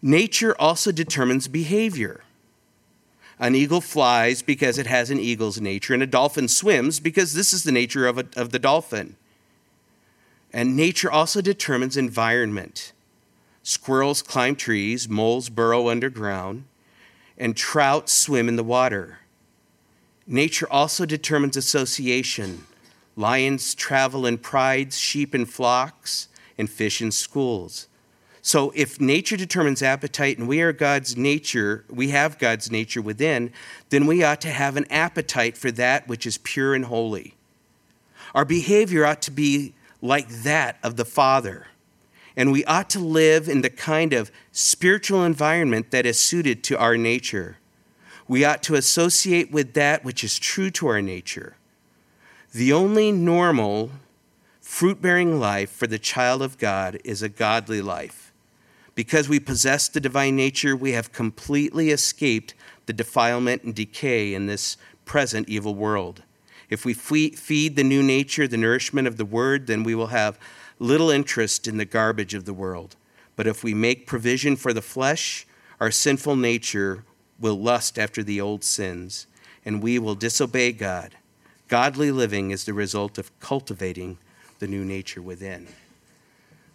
Nature 0.02 0.54
also 0.58 0.92
determines 0.92 1.48
behavior. 1.48 2.22
An 3.38 3.54
eagle 3.54 3.80
flies 3.80 4.42
because 4.42 4.78
it 4.78 4.86
has 4.86 5.10
an 5.10 5.18
eagle's 5.18 5.60
nature, 5.60 5.94
and 5.94 6.02
a 6.02 6.06
dolphin 6.06 6.46
swims 6.46 7.00
because 7.00 7.32
this 7.32 7.52
is 7.52 7.64
the 7.64 7.72
nature 7.72 8.06
of, 8.06 8.18
a, 8.18 8.26
of 8.36 8.50
the 8.50 8.58
dolphin. 8.58 9.16
And 10.52 10.76
nature 10.76 11.10
also 11.10 11.40
determines 11.40 11.96
environment. 11.96 12.92
Squirrels 13.62 14.20
climb 14.20 14.56
trees, 14.56 15.08
moles 15.08 15.48
burrow 15.48 15.88
underground, 15.88 16.64
and 17.38 17.56
trout 17.56 18.10
swim 18.10 18.48
in 18.48 18.56
the 18.56 18.64
water. 18.64 19.20
Nature 20.26 20.70
also 20.70 21.06
determines 21.06 21.56
association. 21.56 22.66
Lions 23.16 23.74
travel 23.74 24.26
in 24.26 24.38
prides, 24.38 24.98
sheep 24.98 25.34
in 25.34 25.46
flocks, 25.46 26.28
and 26.56 26.70
fish 26.70 27.02
in 27.02 27.10
schools. 27.10 27.88
So 28.42 28.72
if 28.74 29.00
nature 29.00 29.36
determines 29.36 29.82
appetite 29.82 30.38
and 30.38 30.48
we 30.48 30.62
are 30.62 30.72
God's 30.72 31.16
nature, 31.16 31.84
we 31.90 32.08
have 32.08 32.38
God's 32.38 32.70
nature 32.70 33.02
within, 33.02 33.52
then 33.90 34.06
we 34.06 34.22
ought 34.22 34.40
to 34.42 34.50
have 34.50 34.76
an 34.76 34.90
appetite 34.90 35.56
for 35.56 35.70
that 35.72 36.08
which 36.08 36.26
is 36.26 36.38
pure 36.38 36.74
and 36.74 36.86
holy. 36.86 37.34
Our 38.34 38.44
behavior 38.44 39.04
ought 39.04 39.22
to 39.22 39.30
be 39.30 39.74
like 40.00 40.28
that 40.28 40.78
of 40.82 40.96
the 40.96 41.04
Father. 41.04 41.66
And 42.36 42.52
we 42.52 42.64
ought 42.64 42.88
to 42.90 43.00
live 43.00 43.48
in 43.48 43.60
the 43.60 43.70
kind 43.70 44.12
of 44.12 44.30
spiritual 44.52 45.24
environment 45.24 45.90
that 45.90 46.06
is 46.06 46.18
suited 46.18 46.64
to 46.64 46.78
our 46.78 46.96
nature. 46.96 47.58
We 48.28 48.44
ought 48.44 48.62
to 48.64 48.76
associate 48.76 49.50
with 49.50 49.74
that 49.74 50.04
which 50.04 50.24
is 50.24 50.38
true 50.38 50.70
to 50.70 50.86
our 50.86 51.02
nature. 51.02 51.56
The 52.52 52.72
only 52.72 53.12
normal 53.12 53.90
fruit 54.60 55.00
bearing 55.00 55.38
life 55.38 55.70
for 55.70 55.86
the 55.86 56.00
child 56.00 56.42
of 56.42 56.58
God 56.58 56.98
is 57.04 57.22
a 57.22 57.28
godly 57.28 57.80
life. 57.80 58.32
Because 58.96 59.28
we 59.28 59.38
possess 59.38 59.88
the 59.88 60.00
divine 60.00 60.34
nature, 60.34 60.74
we 60.74 60.92
have 60.92 61.12
completely 61.12 61.90
escaped 61.90 62.54
the 62.86 62.92
defilement 62.92 63.62
and 63.62 63.72
decay 63.72 64.34
in 64.34 64.46
this 64.46 64.76
present 65.04 65.48
evil 65.48 65.76
world. 65.76 66.24
If 66.68 66.84
we 66.84 66.94
feed 66.94 67.76
the 67.76 67.84
new 67.84 68.02
nature 68.02 68.48
the 68.48 68.56
nourishment 68.56 69.06
of 69.06 69.16
the 69.16 69.24
word, 69.24 69.68
then 69.68 69.84
we 69.84 69.94
will 69.94 70.08
have 70.08 70.38
little 70.80 71.10
interest 71.10 71.68
in 71.68 71.76
the 71.76 71.84
garbage 71.84 72.34
of 72.34 72.46
the 72.46 72.54
world. 72.54 72.96
But 73.36 73.46
if 73.46 73.62
we 73.62 73.74
make 73.74 74.08
provision 74.08 74.56
for 74.56 74.72
the 74.72 74.82
flesh, 74.82 75.46
our 75.78 75.92
sinful 75.92 76.34
nature 76.34 77.04
will 77.38 77.58
lust 77.58 77.96
after 77.96 78.24
the 78.24 78.40
old 78.40 78.64
sins, 78.64 79.28
and 79.64 79.82
we 79.82 80.00
will 80.00 80.16
disobey 80.16 80.72
God. 80.72 81.14
Godly 81.70 82.10
living 82.10 82.50
is 82.50 82.64
the 82.64 82.74
result 82.74 83.16
of 83.16 83.30
cultivating 83.38 84.18
the 84.58 84.66
new 84.66 84.84
nature 84.84 85.22
within. 85.22 85.68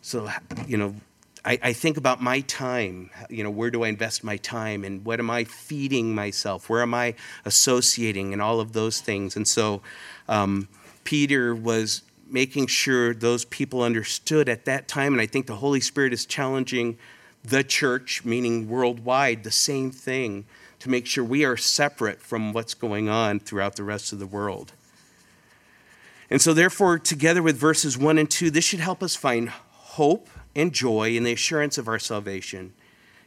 So, 0.01 0.29
you 0.65 0.77
know, 0.77 0.95
I, 1.43 1.59
I, 1.61 1.73
think 1.73 1.97
about 1.97 2.21
my 2.21 2.39
time. 2.39 3.09
You 3.29 3.43
know, 3.43 3.49
where 3.51 3.69
do 3.69 3.83
I 3.83 3.89
invest 3.89 4.23
my 4.23 4.37
time, 4.37 4.85
and 4.85 5.03
what 5.03 5.19
am 5.19 5.29
I 5.29 5.43
feeding 5.43 6.15
myself? 6.15 6.69
Where 6.69 6.81
am 6.81 6.93
I 6.93 7.15
associating, 7.43 8.31
and 8.31 8.41
all 8.41 8.61
of 8.61 8.71
those 8.71 9.01
things. 9.01 9.35
And 9.35 9.45
so, 9.45 9.81
um, 10.29 10.69
Peter 11.03 11.53
was 11.53 12.01
making 12.29 12.67
sure 12.67 13.13
those 13.13 13.43
people 13.43 13.81
understood 13.81 14.47
at 14.47 14.63
that 14.63 14.87
time, 14.87 15.11
and 15.11 15.21
I 15.21 15.25
think 15.25 15.45
the 15.45 15.57
Holy 15.57 15.81
Spirit 15.81 16.13
is 16.13 16.25
challenging 16.25 16.97
the 17.43 17.65
church, 17.65 18.23
meaning 18.23 18.69
worldwide, 18.69 19.43
the 19.43 19.51
same 19.51 19.91
thing 19.91 20.45
to 20.79 20.89
make 20.89 21.05
sure 21.05 21.23
we 21.23 21.43
are 21.43 21.57
separate 21.57 22.21
from 22.21 22.53
what's 22.53 22.73
going 22.73 23.09
on 23.09 23.41
throughout 23.41 23.75
the 23.75 23.83
rest 23.83 24.13
of 24.13 24.19
the 24.19 24.25
world. 24.25 24.71
And 26.29 26.41
so, 26.41 26.53
therefore, 26.53 26.97
together 26.97 27.43
with 27.43 27.57
verses 27.57 27.97
1 27.97 28.17
and 28.17 28.29
2, 28.29 28.49
this 28.49 28.65
should 28.65 28.79
help 28.79 29.03
us 29.03 29.15
find 29.15 29.49
hope 29.49 30.27
and 30.55 30.73
joy 30.73 31.15
in 31.15 31.23
the 31.23 31.33
assurance 31.33 31.77
of 31.77 31.87
our 31.87 31.99
salvation. 31.99 32.73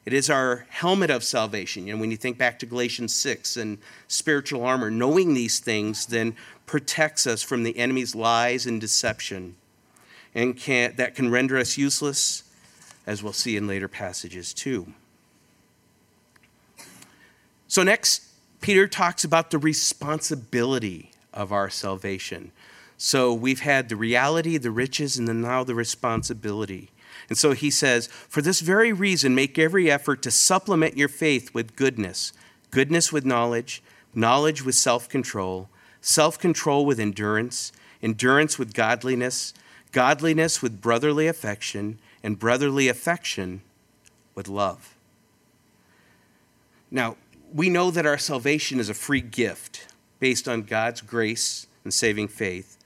It 0.05 0.13
is 0.13 0.31
our 0.31 0.67
helmet 0.71 1.11
of 1.11 1.23
salvation. 1.23 1.87
You 1.87 1.95
know, 1.95 2.01
when 2.01 2.11
you 2.11 2.17
think 2.17 2.39
back 2.39 2.59
to 2.61 2.67
Galatians 2.67 3.15
6 3.15 3.59
and 3.59 3.79
spiritual 4.09 4.65
armor, 4.65 4.91
knowing 4.91 5.35
these 5.35 5.61
things 5.61 6.07
then 6.07 6.35
protects 6.67 7.27
us 7.27 7.43
from 7.43 7.63
the 7.63 7.77
enemy's 7.77 8.15
lies 8.15 8.67
and 8.67 8.81
deception, 8.81 9.57
and 10.35 10.57
can, 10.57 10.95
that 10.97 11.15
can 11.15 11.31
render 11.31 11.59
us 11.59 11.77
useless, 11.77 12.45
as 13.07 13.23
we'll 13.23 13.33
see 13.33 13.57
in 13.57 13.67
later 13.67 13.89
passages 13.89 14.55
too. 14.55 14.93
So, 17.67 17.83
next, 17.83 18.23
Peter 18.61 18.89
talks 18.89 19.25
about 19.25 19.51
the 19.51 19.59
responsibility 19.59 21.11
of 21.35 21.53
our 21.53 21.69
salvation. 21.69 22.51
So, 22.99 23.33
we've 23.33 23.61
had 23.61 23.89
the 23.89 23.97
reality, 23.97 24.59
the 24.59 24.73
riches, 24.73 25.17
and 25.17 25.29
then 25.29 25.41
now 25.41 25.65
the 25.65 25.75
responsibility. 25.75 26.91
And 27.29 27.37
so 27.37 27.53
he 27.53 27.71
says, 27.71 28.07
For 28.07 28.43
this 28.43 28.61
very 28.61 28.93
reason, 28.93 29.35
make 29.35 29.59
every 29.59 29.91
effort 29.91 30.23
to 30.23 30.31
supplement 30.31 30.97
your 30.97 31.09
faith 31.09 31.53
with 31.55 31.77
goodness, 31.77 32.33
goodness 32.71 33.13
with 33.13 33.25
knowledge, 33.25 33.83
knowledge 34.15 34.65
with 34.65 34.75
self 34.75 35.09
control, 35.09 35.69
self 36.01 36.39
control 36.39 36.87
with 36.87 36.99
endurance, 36.99 37.73
endurance 38.03 38.59
with 38.59 38.75
godliness, 38.75 39.53
godliness 39.93 40.63
with 40.63 40.81
brotherly 40.81 41.27
affection, 41.27 41.99
and 42.23 42.39
brotherly 42.39 42.89
affection 42.89 43.63
with 44.35 44.49
love. 44.49 44.95
Now, 46.91 47.17
we 47.53 47.69
know 47.69 47.91
that 47.91 48.07
our 48.07 48.19
salvation 48.19 48.81
is 48.81 48.89
a 48.89 48.95
free 48.95 49.21
gift 49.21 49.89
based 50.21 50.49
on 50.49 50.63
God's 50.63 51.01
grace 51.01 51.67
and 51.85 51.93
saving 51.93 52.29
faith. 52.29 52.78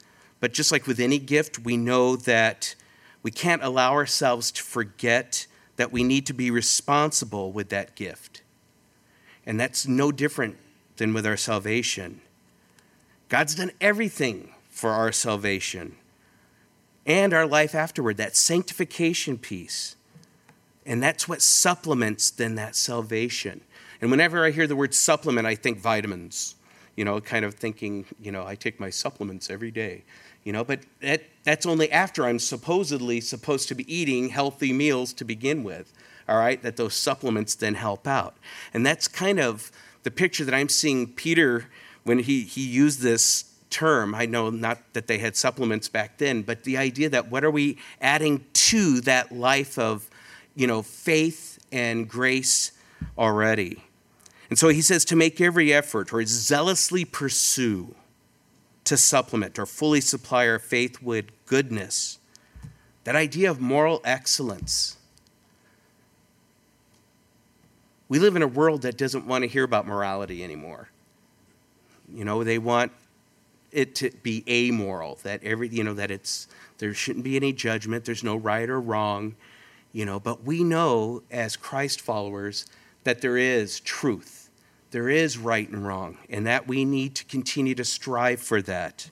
But 0.42 0.52
just 0.52 0.72
like 0.72 0.88
with 0.88 0.98
any 0.98 1.20
gift, 1.20 1.60
we 1.60 1.76
know 1.76 2.16
that 2.16 2.74
we 3.22 3.30
can't 3.30 3.62
allow 3.62 3.92
ourselves 3.92 4.50
to 4.50 4.62
forget 4.64 5.46
that 5.76 5.92
we 5.92 6.02
need 6.02 6.26
to 6.26 6.32
be 6.32 6.50
responsible 6.50 7.52
with 7.52 7.68
that 7.68 7.94
gift. 7.94 8.42
And 9.46 9.60
that's 9.60 9.86
no 9.86 10.10
different 10.10 10.56
than 10.96 11.14
with 11.14 11.24
our 11.26 11.36
salvation. 11.36 12.22
God's 13.28 13.54
done 13.54 13.70
everything 13.80 14.52
for 14.68 14.90
our 14.90 15.12
salvation 15.12 15.94
and 17.06 17.32
our 17.32 17.46
life 17.46 17.76
afterward, 17.76 18.16
that 18.16 18.34
sanctification 18.34 19.38
piece. 19.38 19.94
And 20.84 21.00
that's 21.00 21.28
what 21.28 21.40
supplements 21.40 22.32
then 22.32 22.56
that 22.56 22.74
salvation. 22.74 23.60
And 24.00 24.10
whenever 24.10 24.44
I 24.44 24.50
hear 24.50 24.66
the 24.66 24.74
word 24.74 24.92
supplement, 24.92 25.46
I 25.46 25.54
think 25.54 25.78
vitamins, 25.78 26.56
you 26.96 27.04
know, 27.04 27.20
kind 27.20 27.44
of 27.44 27.54
thinking, 27.54 28.06
you 28.20 28.32
know, 28.32 28.44
I 28.44 28.56
take 28.56 28.80
my 28.80 28.90
supplements 28.90 29.48
every 29.48 29.70
day 29.70 30.02
you 30.44 30.52
know 30.52 30.64
but 30.64 30.80
that, 31.00 31.22
that's 31.44 31.66
only 31.66 31.90
after 31.90 32.24
i'm 32.26 32.38
supposedly 32.38 33.20
supposed 33.20 33.68
to 33.68 33.74
be 33.74 33.94
eating 33.94 34.28
healthy 34.28 34.72
meals 34.72 35.12
to 35.12 35.24
begin 35.24 35.64
with 35.64 35.92
all 36.28 36.38
right 36.38 36.62
that 36.62 36.76
those 36.76 36.94
supplements 36.94 37.54
then 37.54 37.74
help 37.74 38.06
out. 38.06 38.36
And 38.72 38.86
that's 38.86 39.08
kind 39.08 39.40
of 39.40 39.70
the 40.02 40.10
picture 40.10 40.44
that 40.44 40.54
i'm 40.54 40.68
seeing 40.68 41.06
peter 41.06 41.66
when 42.04 42.18
he, 42.18 42.42
he 42.42 42.66
used 42.66 43.00
this 43.00 43.44
term. 43.70 44.12
I 44.12 44.26
know 44.26 44.50
not 44.50 44.78
that 44.92 45.06
they 45.06 45.18
had 45.18 45.36
supplements 45.36 45.88
back 45.88 46.18
then 46.18 46.42
but 46.42 46.64
the 46.64 46.76
idea 46.76 47.08
that 47.10 47.30
what 47.30 47.44
are 47.44 47.50
we 47.50 47.78
adding 48.00 48.44
to 48.52 49.00
that 49.02 49.32
life 49.32 49.78
of 49.78 50.08
you 50.54 50.66
know 50.66 50.82
faith 50.82 51.58
and 51.70 52.08
grace 52.08 52.72
already? 53.18 53.84
And 54.50 54.58
so 54.58 54.68
he 54.68 54.82
says 54.82 55.04
to 55.06 55.16
make 55.16 55.40
every 55.40 55.72
effort 55.72 56.12
or 56.12 56.24
zealously 56.24 57.04
pursue 57.04 57.94
to 58.84 58.96
supplement 58.96 59.58
or 59.58 59.66
fully 59.66 60.00
supply 60.00 60.48
our 60.48 60.58
faith 60.58 61.02
with 61.02 61.26
goodness. 61.46 62.18
That 63.04 63.16
idea 63.16 63.50
of 63.50 63.60
moral 63.60 64.00
excellence. 64.04 64.96
We 68.08 68.18
live 68.18 68.36
in 68.36 68.42
a 68.42 68.48
world 68.48 68.82
that 68.82 68.98
doesn't 68.98 69.26
want 69.26 69.42
to 69.42 69.48
hear 69.48 69.64
about 69.64 69.86
morality 69.86 70.44
anymore. 70.44 70.88
You 72.12 72.24
know, 72.24 72.44
they 72.44 72.58
want 72.58 72.92
it 73.70 73.94
to 73.96 74.10
be 74.22 74.44
amoral, 74.48 75.18
that 75.22 75.42
every, 75.42 75.68
you 75.68 75.82
know, 75.82 75.94
that 75.94 76.10
it's, 76.10 76.46
there 76.78 76.92
shouldn't 76.92 77.24
be 77.24 77.36
any 77.36 77.52
judgment, 77.52 78.04
there's 78.04 78.22
no 78.22 78.36
right 78.36 78.68
or 78.68 78.80
wrong, 78.80 79.34
you 79.92 80.04
know, 80.04 80.20
but 80.20 80.44
we 80.44 80.62
know 80.62 81.22
as 81.30 81.56
Christ 81.56 82.00
followers 82.00 82.66
that 83.04 83.22
there 83.22 83.38
is 83.38 83.80
truth 83.80 84.41
there 84.92 85.08
is 85.08 85.38
right 85.38 85.68
and 85.68 85.86
wrong, 85.86 86.18
and 86.30 86.46
that 86.46 86.68
we 86.68 86.84
need 86.84 87.14
to 87.16 87.24
continue 87.24 87.74
to 87.74 87.84
strive 87.84 88.40
for 88.40 88.62
that. 88.62 89.10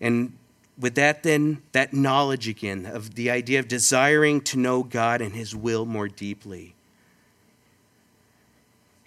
And 0.00 0.36
with 0.78 0.94
that, 0.94 1.22
then, 1.22 1.62
that 1.72 1.92
knowledge 1.92 2.48
again 2.48 2.86
of 2.86 3.16
the 3.16 3.30
idea 3.30 3.58
of 3.58 3.68
desiring 3.68 4.40
to 4.42 4.58
know 4.58 4.82
God 4.82 5.20
and 5.20 5.34
His 5.34 5.54
will 5.54 5.84
more 5.84 6.08
deeply. 6.08 6.74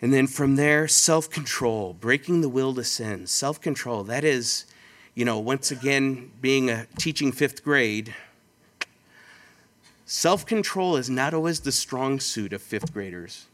And 0.02 0.13
then 0.13 0.28
from 0.28 0.58
there, 0.58 0.88
self 0.88 1.30
control, 1.30 1.93
breaking 1.93 2.41
the 2.41 2.50
will 2.50 2.74
to 2.76 2.84
sin. 2.84 3.28
Self 3.28 3.60
control, 3.60 4.04
that 4.04 4.24
is, 4.24 4.65
you 5.15 5.26
know, 5.26 5.39
once 5.39 5.72
again, 5.72 6.32
being 6.41 6.70
a 6.70 6.86
teaching 6.98 7.32
fifth 7.32 7.63
grade, 7.63 8.13
self 10.06 10.46
control 10.46 10.98
is 10.98 11.10
not 11.10 11.34
always 11.34 11.62
the 11.62 11.72
strong 11.72 12.20
suit 12.20 12.54
of 12.54 12.62
fifth 12.62 12.93
graders. 12.93 13.46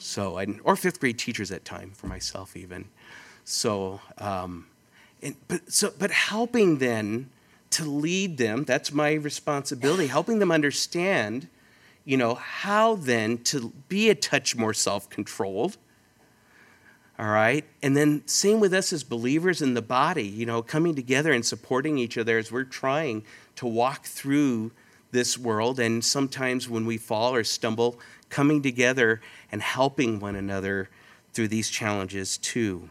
So, 0.00 0.38
I, 0.38 0.46
or 0.64 0.76
fifth 0.76 0.98
grade 0.98 1.18
teachers 1.18 1.52
at 1.52 1.64
time, 1.64 1.90
for 1.90 2.06
myself 2.06 2.56
even. 2.56 2.86
So, 3.44 4.00
um, 4.16 4.66
and, 5.22 5.36
but, 5.46 5.70
so, 5.70 5.92
but 5.98 6.10
helping 6.10 6.78
then 6.78 7.28
to 7.70 7.84
lead 7.84 8.38
them, 8.38 8.64
that's 8.64 8.92
my 8.92 9.12
responsibility, 9.12 10.06
helping 10.06 10.38
them 10.38 10.50
understand, 10.50 11.48
you 12.06 12.16
know, 12.16 12.34
how 12.34 12.96
then 12.96 13.38
to 13.44 13.72
be 13.88 14.08
a 14.08 14.14
touch 14.14 14.56
more 14.56 14.72
self 14.72 15.10
controlled. 15.10 15.76
All 17.18 17.28
right. 17.28 17.66
And 17.82 17.94
then, 17.94 18.26
same 18.26 18.58
with 18.58 18.72
us 18.72 18.94
as 18.94 19.04
believers 19.04 19.60
in 19.60 19.74
the 19.74 19.82
body, 19.82 20.26
you 20.26 20.46
know, 20.46 20.62
coming 20.62 20.94
together 20.94 21.30
and 21.32 21.44
supporting 21.44 21.98
each 21.98 22.16
other 22.16 22.38
as 22.38 22.50
we're 22.50 22.64
trying 22.64 23.24
to 23.56 23.66
walk 23.66 24.06
through 24.06 24.72
this 25.10 25.36
world. 25.36 25.80
And 25.80 26.04
sometimes 26.04 26.68
when 26.68 26.86
we 26.86 26.96
fall 26.96 27.34
or 27.34 27.44
stumble, 27.44 27.98
coming 28.28 28.62
together 28.62 29.20
and 29.50 29.62
helping 29.62 30.20
one 30.20 30.36
another 30.36 30.88
through 31.32 31.48
these 31.48 31.68
challenges 31.68 32.38
too 32.38 32.90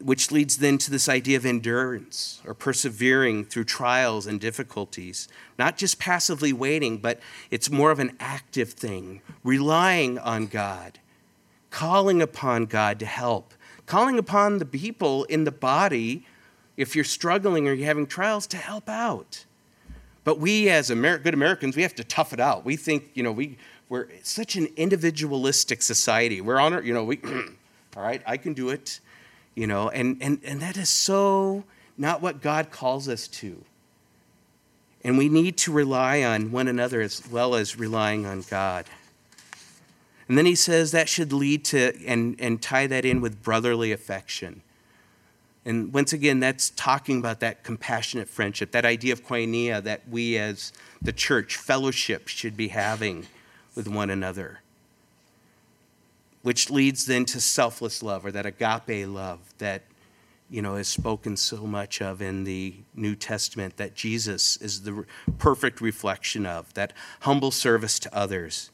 which 0.00 0.30
leads 0.30 0.58
then 0.58 0.76
to 0.78 0.90
this 0.90 1.08
idea 1.08 1.36
of 1.36 1.46
endurance 1.46 2.42
or 2.44 2.54
persevering 2.54 3.44
through 3.44 3.64
trials 3.64 4.26
and 4.26 4.40
difficulties. 4.40 5.28
Not 5.58 5.76
just 5.76 5.98
passively 5.98 6.52
waiting, 6.52 6.98
but 6.98 7.20
it's 7.50 7.70
more 7.70 7.90
of 7.90 7.98
an 7.98 8.16
active 8.20 8.72
thing, 8.72 9.22
relying 9.42 10.18
on 10.18 10.46
God, 10.46 10.98
calling 11.70 12.20
upon 12.20 12.66
God 12.66 12.98
to 13.00 13.06
help, 13.06 13.54
calling 13.86 14.18
upon 14.18 14.58
the 14.58 14.66
people 14.66 15.24
in 15.24 15.44
the 15.44 15.52
body, 15.52 16.26
if 16.76 16.94
you're 16.94 17.04
struggling 17.04 17.66
or 17.66 17.72
you're 17.72 17.86
having 17.86 18.06
trials, 18.06 18.46
to 18.48 18.58
help 18.58 18.88
out. 18.88 19.46
But 20.26 20.38
we, 20.38 20.68
as 20.68 20.90
Amer- 20.90 21.20
good 21.20 21.32
Americans, 21.32 21.74
we 21.74 21.82
have 21.82 21.94
to 21.94 22.04
tough 22.04 22.34
it 22.34 22.40
out. 22.40 22.66
We 22.66 22.76
think, 22.76 23.12
you 23.14 23.22
know, 23.22 23.32
we, 23.32 23.56
we're 23.88 24.08
such 24.22 24.56
an 24.56 24.68
individualistic 24.76 25.80
society. 25.80 26.42
We're 26.42 26.58
on 26.58 26.84
you 26.84 26.92
know, 26.92 27.04
we, 27.04 27.18
all 27.96 28.02
right, 28.02 28.20
I 28.26 28.36
can 28.36 28.52
do 28.52 28.68
it 28.68 29.00
you 29.56 29.66
know, 29.66 29.88
and, 29.88 30.18
and, 30.20 30.38
and 30.44 30.60
that 30.60 30.76
is 30.76 30.88
so 30.88 31.64
not 31.98 32.22
what 32.22 32.40
God 32.40 32.70
calls 32.70 33.08
us 33.08 33.26
to. 33.26 33.64
And 35.02 35.18
we 35.18 35.28
need 35.28 35.56
to 35.58 35.72
rely 35.72 36.22
on 36.22 36.52
one 36.52 36.68
another 36.68 37.00
as 37.00 37.26
well 37.28 37.54
as 37.54 37.78
relying 37.78 38.26
on 38.26 38.42
God. 38.42 38.84
And 40.28 40.36
then 40.36 40.46
he 40.46 40.54
says 40.54 40.90
that 40.92 41.08
should 41.08 41.32
lead 41.32 41.64
to 41.66 41.94
and, 42.06 42.36
and 42.38 42.60
tie 42.60 42.86
that 42.86 43.04
in 43.04 43.20
with 43.20 43.42
brotherly 43.42 43.92
affection. 43.92 44.62
And 45.66 45.92
once 45.92 46.14
again, 46.14 46.40
that's 46.40 46.70
talking 46.70 47.18
about 47.18 47.40
that 47.40 47.62
compassionate 47.62 48.28
friendship, 48.28 48.70
that 48.70 48.86
idea 48.86 49.12
of 49.12 49.22
koinonia 49.22 49.82
that 49.82 50.08
we 50.08 50.38
as 50.38 50.72
the 51.02 51.12
church, 51.12 51.56
fellowship, 51.56 52.28
should 52.28 52.56
be 52.56 52.68
having 52.68 53.26
with 53.74 53.86
one 53.86 54.08
another 54.08 54.60
which 56.46 56.70
leads 56.70 57.06
then 57.06 57.24
to 57.24 57.40
selfless 57.40 58.04
love 58.04 58.24
or 58.24 58.30
that 58.30 58.46
agape 58.46 59.08
love 59.08 59.40
that 59.58 59.82
you 60.48 60.62
know 60.62 60.76
is 60.76 60.86
spoken 60.86 61.36
so 61.36 61.66
much 61.66 62.00
of 62.00 62.22
in 62.22 62.44
the 62.44 62.72
New 62.94 63.16
Testament 63.16 63.76
that 63.78 63.96
Jesus 63.96 64.56
is 64.58 64.82
the 64.82 65.04
perfect 65.38 65.80
reflection 65.80 66.46
of 66.46 66.72
that 66.74 66.92
humble 67.22 67.50
service 67.50 67.98
to 67.98 68.16
others. 68.16 68.70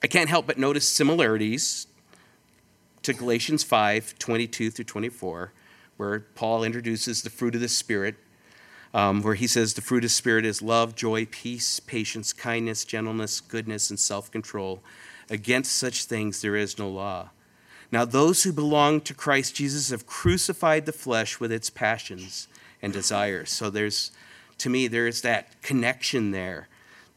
I 0.00 0.06
can't 0.06 0.28
help 0.28 0.46
but 0.46 0.58
notice 0.58 0.88
similarities 0.88 1.87
to 3.08 3.14
Galatians 3.14 3.64
5 3.64 4.18
22 4.18 4.70
through 4.70 4.84
24, 4.84 5.52
where 5.96 6.20
Paul 6.20 6.62
introduces 6.62 7.22
the 7.22 7.30
fruit 7.30 7.54
of 7.54 7.62
the 7.62 7.68
Spirit, 7.68 8.16
um, 8.92 9.22
where 9.22 9.34
he 9.34 9.46
says 9.46 9.72
the 9.72 9.80
fruit 9.80 10.04
of 10.04 10.10
the 10.10 10.14
Spirit 10.14 10.44
is 10.44 10.60
love, 10.60 10.94
joy, 10.94 11.24
peace, 11.24 11.80
patience, 11.80 12.34
kindness, 12.34 12.84
gentleness, 12.84 13.40
goodness, 13.40 13.88
and 13.88 13.98
self 13.98 14.30
control. 14.30 14.82
Against 15.30 15.74
such 15.74 16.04
things 16.04 16.42
there 16.42 16.54
is 16.54 16.78
no 16.78 16.86
law. 16.90 17.30
Now, 17.90 18.04
those 18.04 18.42
who 18.42 18.52
belong 18.52 19.00
to 19.02 19.14
Christ 19.14 19.54
Jesus 19.54 19.88
have 19.88 20.06
crucified 20.06 20.84
the 20.84 20.92
flesh 20.92 21.40
with 21.40 21.50
its 21.50 21.70
passions 21.70 22.46
and 22.82 22.92
desires. 22.92 23.48
So, 23.50 23.70
there's, 23.70 24.12
to 24.58 24.68
me, 24.68 24.86
there 24.86 25.06
is 25.06 25.22
that 25.22 25.62
connection 25.62 26.32
there 26.32 26.68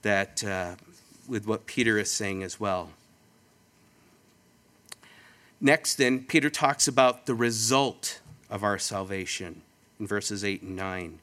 that, 0.04 0.42
uh, 0.42 0.76
with 1.28 1.46
what 1.46 1.66
Peter 1.66 1.98
is 1.98 2.10
saying 2.10 2.44
as 2.44 2.62
well. 2.62 2.92
Next, 5.64 5.96
then, 5.96 6.24
Peter 6.24 6.50
talks 6.50 6.88
about 6.88 7.28
the 7.28 7.36
result 7.36 8.20
of 8.50 8.64
our 8.64 8.80
salvation 8.80 9.62
in 10.00 10.08
verses 10.08 10.44
8 10.44 10.64
and 10.64 10.76
9. 10.76 11.20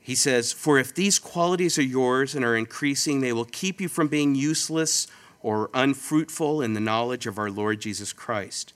He 0.00 0.14
says, 0.14 0.52
For 0.52 0.78
if 0.78 0.94
these 0.94 1.18
qualities 1.18 1.78
are 1.78 1.82
yours 1.82 2.34
and 2.34 2.42
are 2.42 2.56
increasing, 2.56 3.20
they 3.20 3.34
will 3.34 3.44
keep 3.44 3.82
you 3.82 3.88
from 3.88 4.08
being 4.08 4.34
useless 4.34 5.06
or 5.42 5.68
unfruitful 5.74 6.62
in 6.62 6.72
the 6.72 6.80
knowledge 6.80 7.26
of 7.26 7.38
our 7.38 7.50
Lord 7.50 7.80
Jesus 7.80 8.14
Christ. 8.14 8.72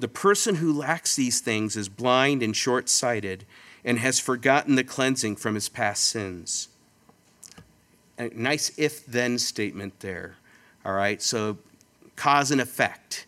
The 0.00 0.08
person 0.08 0.56
who 0.56 0.72
lacks 0.72 1.14
these 1.14 1.40
things 1.40 1.76
is 1.76 1.88
blind 1.88 2.42
and 2.42 2.56
short 2.56 2.88
sighted 2.88 3.46
and 3.84 4.00
has 4.00 4.18
forgotten 4.18 4.74
the 4.74 4.84
cleansing 4.84 5.36
from 5.36 5.54
his 5.54 5.68
past 5.68 6.04
sins. 6.04 6.68
A 8.18 8.28
nice 8.34 8.76
if 8.76 9.06
then 9.06 9.38
statement 9.38 10.00
there. 10.00 10.36
All 10.84 10.92
right, 10.92 11.22
so 11.22 11.58
cause 12.16 12.50
and 12.50 12.60
effect. 12.60 13.26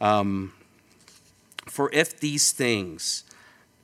Um, 0.00 0.52
for 1.66 1.90
if 1.92 2.20
these 2.20 2.52
things, 2.52 3.24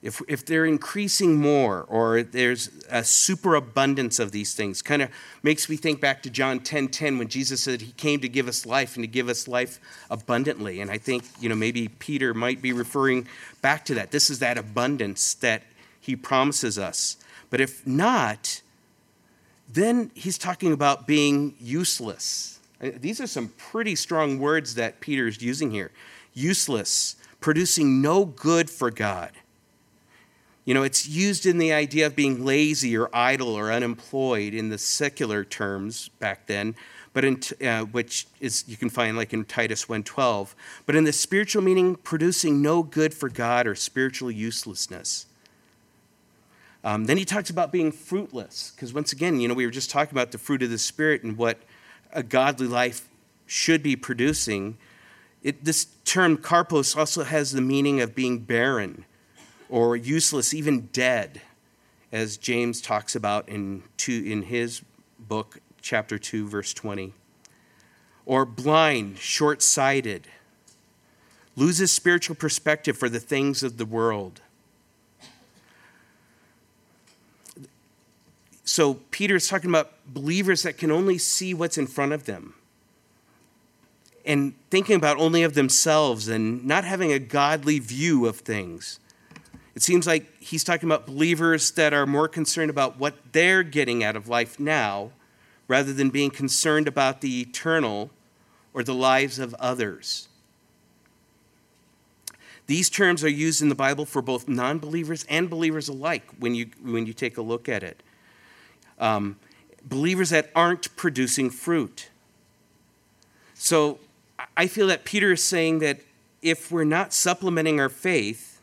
if, 0.03 0.23
if 0.29 0.47
they're 0.47 0.65
increasing 0.65 1.37
more 1.37 1.85
or 1.89 2.23
there's 2.23 2.71
a 2.89 3.05
superabundance 3.05 4.19
of 4.19 4.33
these 4.33 4.55
things 4.55 4.81
kind 4.81 5.03
of 5.03 5.11
makes 5.43 5.69
me 5.69 5.77
think 5.77 6.01
back 6.01 6.23
to 6.23 6.31
john 6.31 6.61
10 6.61 6.89
10 6.89 7.19
when 7.19 7.29
jesus 7.29 7.63
said 7.63 7.83
he 7.83 7.93
came 7.93 8.21
to 8.21 8.29
give 8.29 8.49
us 8.49 8.65
life 8.65 8.97
and 8.97 9.05
to 9.05 9.09
give 9.09 9.29
us 9.29 9.47
life 9.47 9.79
abundantly. 10.09 10.81
And 10.81 10.91
i 10.91 10.99
think 10.99 11.25
you 11.41 11.49
know 11.49 11.55
maybe 11.55 11.89
peter 11.89 12.33
might 12.33 12.63
be 12.63 12.73
referring 12.73 13.27
back 13.61 13.85
to 13.87 13.95
that. 13.95 14.11
This 14.11 14.31
is 14.31 14.39
that 14.39 14.57
abundance 14.57 15.35
that 15.35 15.63
he 16.01 16.17
promises 16.17 16.79
us. 16.79 17.17
But 17.51 17.61
if 17.61 17.87
not 17.87 18.63
then 19.69 20.11
he's 20.15 20.39
talking 20.39 20.73
about 20.73 21.07
being 21.07 21.55
useless 21.61 22.60
these 22.81 23.21
are 23.21 23.27
some 23.27 23.49
pretty 23.57 23.95
strong 23.95 24.39
words 24.39 24.75
that 24.75 25.01
peter 25.01 25.27
is 25.27 25.41
using 25.43 25.71
here 25.71 25.91
useless 26.35 27.17
producing 27.41 28.03
no 28.03 28.25
good 28.25 28.69
for 28.71 28.91
god 28.91 29.33
you 30.71 30.75
know, 30.75 30.83
it's 30.83 31.09
used 31.09 31.47
in 31.47 31.59
the 31.59 31.73
idea 31.73 32.07
of 32.07 32.15
being 32.15 32.45
lazy 32.45 32.97
or 32.97 33.09
idle 33.13 33.55
or 33.55 33.73
unemployed 33.73 34.55
in 34.55 34.69
the 34.69 34.79
secular 34.79 35.43
terms 35.43 36.11
back 36.21 36.47
then, 36.47 36.77
but 37.13 37.25
in, 37.25 37.41
uh, 37.67 37.87
which 37.87 38.29
is 38.41 38.65
you 38.69 38.77
can 38.77 38.91
find 38.91 39.17
like 39.17 39.33
in 39.33 39.45
Titus 39.45 39.89
1:12. 39.89 40.55
But 40.87 40.95
in 40.95 41.05
the 41.05 41.13
spiritual 41.13 41.63
meaning, 41.63 41.97
producing 41.97 42.61
no 42.63 42.83
good 42.83 43.15
for 43.15 43.29
God 43.29 43.67
or 43.67 43.75
spiritual 43.75 44.31
uselessness. 44.31 45.27
Um, 46.85 47.07
then 47.07 47.17
he 47.17 47.25
talks 47.25 47.51
about 47.51 47.73
being 47.73 47.91
fruitless, 47.91 48.73
because 48.75 48.95
once 48.95 49.13
again, 49.13 49.41
you 49.41 49.49
know, 49.49 49.55
we 49.55 49.67
were 49.67 49.73
just 49.73 49.91
talking 49.91 50.15
about 50.15 50.31
the 50.31 50.39
fruit 50.39 50.63
of 50.63 50.71
the 50.71 50.79
Spirit 50.79 51.23
and 51.23 51.37
what 51.37 51.59
a 52.13 52.23
godly 52.23 52.67
life 52.67 53.09
should 53.47 53.83
be 53.83 53.97
producing. 53.97 54.77
It, 55.43 55.65
this 55.65 55.87
term 56.05 56.37
karpos 56.37 56.97
also 56.97 57.25
has 57.25 57.53
the 57.53 57.61
meaning 57.61 58.01
of 58.01 58.15
being 58.15 58.39
barren 58.39 59.05
or 59.69 59.97
useless, 59.97 60.53
even 60.53 60.89
dead, 60.93 61.41
as 62.13 62.37
James 62.37 62.81
talks 62.81 63.15
about 63.15 63.49
in, 63.49 63.83
two, 63.97 64.25
in 64.27 64.43
his 64.43 64.83
book, 65.19 65.59
chapter 65.81 66.19
2, 66.19 66.49
verse 66.49 66.75
20. 66.75 67.15
Or 68.27 68.45
blind, 68.45 69.19
short 69.19 69.63
sighted, 69.63 70.27
loses 71.57 71.93
spiritual 71.93 72.37
perspective 72.37 72.97
for 72.97 73.09
the 73.09 73.21
things 73.21 73.63
of 73.63 73.77
the 73.77 73.87
world. 73.87 74.41
So, 78.71 78.95
Peter 79.11 79.35
is 79.35 79.49
talking 79.49 79.69
about 79.69 79.91
believers 80.07 80.63
that 80.63 80.79
can 80.79 80.93
only 80.93 81.19
see 81.19 81.55
what's 81.55 81.77
in 81.77 81.89
front 81.89 82.13
of 82.13 82.27
them 82.27 82.55
and 84.25 84.55
thinking 84.71 84.95
about 84.95 85.17
only 85.19 85.43
of 85.43 85.55
themselves 85.55 86.29
and 86.29 86.65
not 86.65 86.85
having 86.85 87.11
a 87.11 87.19
godly 87.19 87.81
view 87.81 88.27
of 88.27 88.37
things. 88.37 89.01
It 89.75 89.83
seems 89.83 90.07
like 90.07 90.41
he's 90.41 90.63
talking 90.63 90.89
about 90.89 91.05
believers 91.05 91.73
that 91.73 91.93
are 91.93 92.07
more 92.07 92.29
concerned 92.29 92.71
about 92.71 92.97
what 92.97 93.17
they're 93.33 93.65
getting 93.65 94.05
out 94.05 94.15
of 94.15 94.29
life 94.29 94.61
now 94.61 95.11
rather 95.67 95.93
than 95.93 96.11
being 96.11 96.31
concerned 96.31 96.87
about 96.87 97.23
the 97.23 97.41
eternal 97.41 98.11
or 98.73 98.85
the 98.85 98.95
lives 98.95 99.41
of 99.41 99.53
others. 99.55 100.29
These 102.69 102.89
terms 102.89 103.25
are 103.25 103.29
used 103.29 103.63
in 103.63 103.69
the 103.69 103.75
Bible 103.75 104.07
for 104.07 104.23
both 104.23 104.47
non 104.47 104.79
believers 104.79 105.27
and 105.29 105.51
believers 105.51 105.89
alike 105.89 106.23
when 106.39 106.55
you, 106.55 106.71
when 106.81 107.05
you 107.05 107.13
take 107.13 107.37
a 107.37 107.43
look 107.43 107.69
at 107.69 107.83
it. 107.83 108.05
Um, 109.01 109.37
believers 109.83 110.31
that 110.31 110.51
aren't 110.55 110.95
producing 110.97 111.51
fruit. 111.51 112.11
So 113.55 113.99
I 114.57 114.67
feel 114.67 114.87
that 114.87 115.05
Peter 115.05 115.33
is 115.33 115.43
saying 115.43 115.81
that 115.81 116.01
if 116.43 116.71
we're 116.71 116.85
not 116.85 117.13
supplementing 117.13 117.81
our 117.81 117.89
faith, 117.89 118.61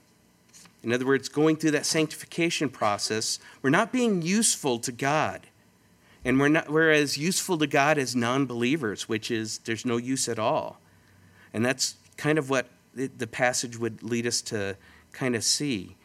in 0.84 0.94
other 0.94 1.06
words, 1.06 1.28
going 1.28 1.58
through 1.58 1.72
that 1.72 1.86
sanctification 1.86 2.70
process, 2.70 3.40
we're 3.62 3.70
not 3.70 3.92
being 3.92 4.22
useful 4.22 4.80
to 4.80 4.92
God. 4.92 5.42
And 6.24 6.40
we're 6.40 6.48
not, 6.48 6.70
we're 6.70 6.92
as 6.92 7.18
useful 7.18 7.58
to 7.58 7.68
God 7.68 7.98
as 7.98 8.16
non 8.16 8.46
believers, 8.46 9.10
which 9.10 9.30
is 9.30 9.60
there's 9.60 9.86
no 9.86 9.98
use 9.98 10.30
at 10.30 10.40
all. 10.40 10.80
And 11.54 11.66
that's 11.66 11.96
kind 12.16 12.38
of 12.38 12.50
what 12.50 12.68
the 12.96 13.28
passage 13.28 13.78
would 13.78 14.02
lead 14.02 14.26
us 14.26 14.42
to 14.44 14.78
kind 15.12 15.36
of 15.36 15.44
see. 15.44 15.97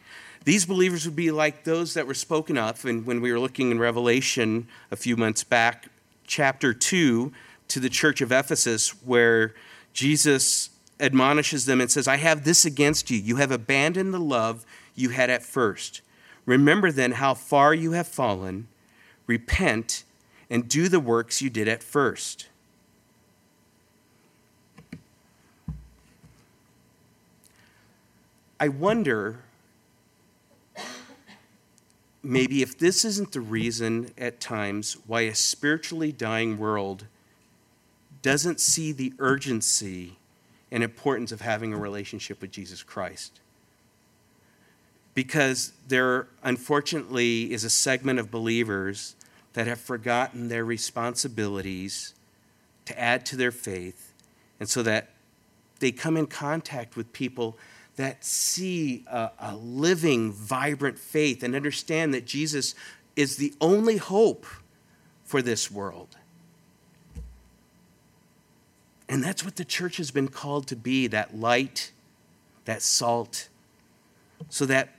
These 0.45 0.65
believers 0.65 1.05
would 1.05 1.15
be 1.15 1.31
like 1.31 1.63
those 1.63 1.93
that 1.93 2.05
were 2.05 2.13
spoken 2.13 2.57
of 2.57 2.83
and 2.85 3.05
when 3.05 3.21
we 3.21 3.31
were 3.31 3.39
looking 3.39 3.71
in 3.71 3.79
Revelation 3.79 4.67
a 4.91 4.95
few 4.95 5.15
months 5.15 5.43
back, 5.43 5.87
chapter 6.27 6.73
2, 6.73 7.31
to 7.69 7.79
the 7.79 7.89
church 7.89 8.19
of 8.19 8.31
Ephesus, 8.31 8.89
where 9.03 9.53
Jesus 9.93 10.69
admonishes 10.99 11.65
them 11.65 11.79
and 11.79 11.89
says, 11.89 12.07
I 12.07 12.17
have 12.17 12.43
this 12.43 12.65
against 12.65 13.09
you. 13.09 13.17
You 13.17 13.37
have 13.37 13.51
abandoned 13.51 14.13
the 14.13 14.19
love 14.19 14.65
you 14.95 15.09
had 15.09 15.29
at 15.29 15.43
first. 15.43 16.01
Remember 16.45 16.91
then 16.91 17.13
how 17.13 17.33
far 17.33 17.73
you 17.73 17.93
have 17.93 18.07
fallen. 18.07 18.67
Repent 19.27 20.03
and 20.49 20.67
do 20.67 20.89
the 20.89 20.99
works 20.99 21.41
you 21.41 21.49
did 21.49 21.69
at 21.69 21.81
first. 21.81 22.49
I 28.59 28.67
wonder 28.67 29.39
maybe 32.23 32.61
if 32.61 32.77
this 32.77 33.03
isn't 33.03 33.33
the 33.33 33.41
reason 33.41 34.11
at 34.17 34.39
times 34.39 34.97
why 35.05 35.21
a 35.21 35.35
spiritually 35.35 36.11
dying 36.11 36.57
world 36.57 37.05
doesn't 38.21 38.59
see 38.59 38.93
the 38.93 39.13
urgency 39.19 40.17
and 40.71 40.83
importance 40.83 41.31
of 41.31 41.41
having 41.41 41.73
a 41.73 41.77
relationship 41.77 42.41
with 42.41 42.49
Jesus 42.51 42.81
Christ. 42.81 43.39
Because 45.13 45.73
there, 45.87 46.27
unfortunately, 46.41 47.51
is 47.51 47.63
a 47.63 47.69
segment 47.69 48.17
of 48.19 48.31
believers 48.31 49.15
that 49.51 49.67
have 49.67 49.79
forgotten 49.79 50.47
their 50.47 50.65
responsibilities 50.65 52.15
to 52.85 52.99
add 52.99 53.25
to 53.27 53.35
their 53.35 53.51
faith, 53.51 54.13
and 54.59 54.67
so 54.67 54.81
that 54.81 55.09
they 55.79 55.91
come 55.91 56.17
in 56.17 56.25
contact 56.25 56.95
with 56.95 57.13
people 57.13 57.57
that 57.95 58.25
see 58.25 59.05
a, 59.07 59.29
a 59.39 59.55
living, 59.55 60.31
vibrant 60.31 60.97
faith 60.97 61.43
and 61.43 61.55
understand 61.55 62.13
that 62.13 62.25
Jesus 62.25 62.73
is 63.15 63.37
the 63.37 63.53
only 63.61 63.97
hope 63.97 64.45
for 65.23 65.41
this 65.41 65.69
world. 65.69 66.17
And 69.07 69.23
that's 69.23 69.43
what 69.43 69.57
the 69.57 69.65
church 69.65 69.97
has 69.97 70.09
been 70.09 70.27
called 70.27 70.67
to 70.67 70.75
be 70.75 71.07
that 71.07 71.37
light, 71.37 71.91
that 72.65 72.81
salt, 72.81 73.49
so 74.49 74.65
that 74.65 74.95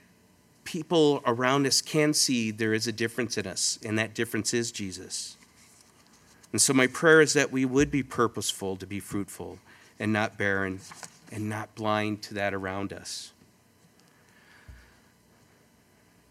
people 0.63 1.21
around 1.25 1.67
us 1.67 1.81
can 1.81 2.13
see 2.13 2.51
there 2.51 2.73
is 2.73 2.87
a 2.87 2.91
difference 2.91 3.37
in 3.37 3.45
us, 3.45 3.77
and 3.83 3.99
that 3.99 4.13
difference 4.13 4.53
is 4.53 4.71
Jesus. 4.71 5.35
And 6.51 6.61
so, 6.61 6.73
my 6.73 6.87
prayer 6.87 7.19
is 7.19 7.33
that 7.33 7.51
we 7.51 7.65
would 7.65 7.91
be 7.91 8.03
purposeful 8.03 8.77
to 8.77 8.85
be 8.85 9.01
fruitful 9.01 9.59
and 9.99 10.13
not 10.13 10.37
barren 10.37 10.79
and 11.31 11.49
not 11.49 11.75
blind 11.75 12.21
to 12.23 12.33
that 12.35 12.53
around 12.53 12.93
us. 12.93 13.31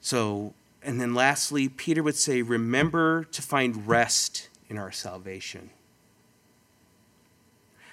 So, 0.00 0.52
and 0.83 1.00
then 1.00 1.14
lastly, 1.14 1.68
Peter 1.68 2.02
would 2.02 2.16
say, 2.16 2.42
Remember 2.42 3.24
to 3.24 3.42
find 3.42 3.87
rest 3.87 4.48
in 4.68 4.76
our 4.76 4.92
salvation. 4.92 5.70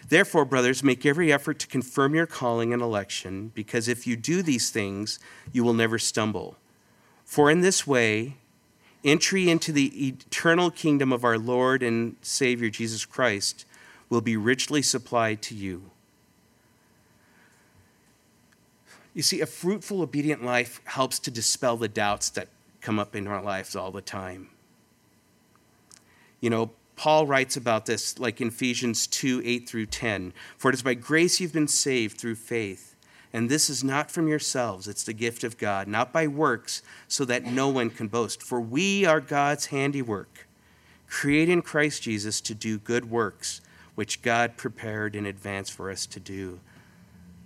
Therefore, 0.10 0.44
brothers, 0.44 0.84
make 0.84 1.06
every 1.06 1.32
effort 1.32 1.58
to 1.60 1.68
confirm 1.68 2.16
your 2.16 2.26
calling 2.26 2.74
and 2.74 2.82
election, 2.82 3.52
because 3.56 3.88
if 3.88 4.06
you 4.06 4.18
do 4.18 4.42
these 4.42 4.70
things, 4.70 5.20
you 5.54 5.64
will 5.64 5.74
never 5.74 5.98
stumble. 5.98 6.58
For 7.24 7.50
in 7.50 7.62
this 7.62 7.88
way, 7.88 8.36
entry 9.06 9.50
into 9.50 9.72
the 9.72 10.08
eternal 10.08 10.70
kingdom 10.70 11.14
of 11.14 11.24
our 11.24 11.38
Lord 11.38 11.82
and 11.82 12.18
Savior 12.22 12.70
Jesus 12.70 13.06
Christ 13.06 13.66
will 14.10 14.20
be 14.20 14.36
richly 14.36 14.82
supplied 14.82 15.42
to 15.44 15.56
you. 15.56 15.91
You 19.14 19.22
see, 19.22 19.42
a 19.42 19.46
fruitful, 19.46 20.02
obedient 20.02 20.44
life 20.44 20.82
helps 20.86 21.20
to 21.20 21.32
dispel 21.32 21.76
the 21.78 21.90
doubts 21.90 22.30
that 22.32 22.48
come 22.80 22.98
up 22.98 23.16
in 23.16 23.28
our 23.28 23.42
lives 23.42 23.76
all 23.76 23.92
the 23.92 24.02
time. 24.02 24.50
You 26.40 26.50
know, 26.50 26.72
Paul 26.96 27.26
writes 27.28 27.58
about 27.58 27.86
this 27.86 28.20
like 28.20 28.42
in 28.42 28.48
Ephesians 28.50 29.08
2 29.08 29.42
8 29.44 29.68
through 29.68 29.88
10. 29.88 30.34
For 30.58 30.70
it 30.70 30.76
is 30.76 30.84
by 30.84 30.94
grace 30.94 31.40
you've 31.40 31.54
been 31.54 31.68
saved 31.68 32.18
through 32.18 32.36
faith. 32.36 32.96
And 33.34 33.50
this 33.50 33.70
is 33.70 33.84
not 33.84 34.12
from 34.12 34.28
yourselves, 34.28 34.90
it's 34.90 35.04
the 35.04 35.14
gift 35.14 35.46
of 35.46 35.58
God, 35.58 35.88
not 35.88 36.12
by 36.12 36.28
works, 36.28 36.82
so 37.08 37.24
that 37.26 37.46
no 37.46 37.70
one 37.70 37.90
can 37.90 38.10
boast. 38.10 38.44
For 38.44 38.60
we 38.60 39.06
are 39.06 39.22
God's 39.22 39.68
handiwork, 39.68 40.48
created 41.08 41.54
in 41.54 41.62
Christ 41.62 42.04
Jesus 42.04 42.42
to 42.42 42.54
do 42.54 42.78
good 42.78 43.10
works, 43.10 43.62
which 43.96 44.22
God 44.22 44.58
prepared 44.58 45.16
in 45.16 45.26
advance 45.26 45.70
for 45.70 45.90
us 45.90 46.06
to 46.08 46.20
do. 46.20 46.60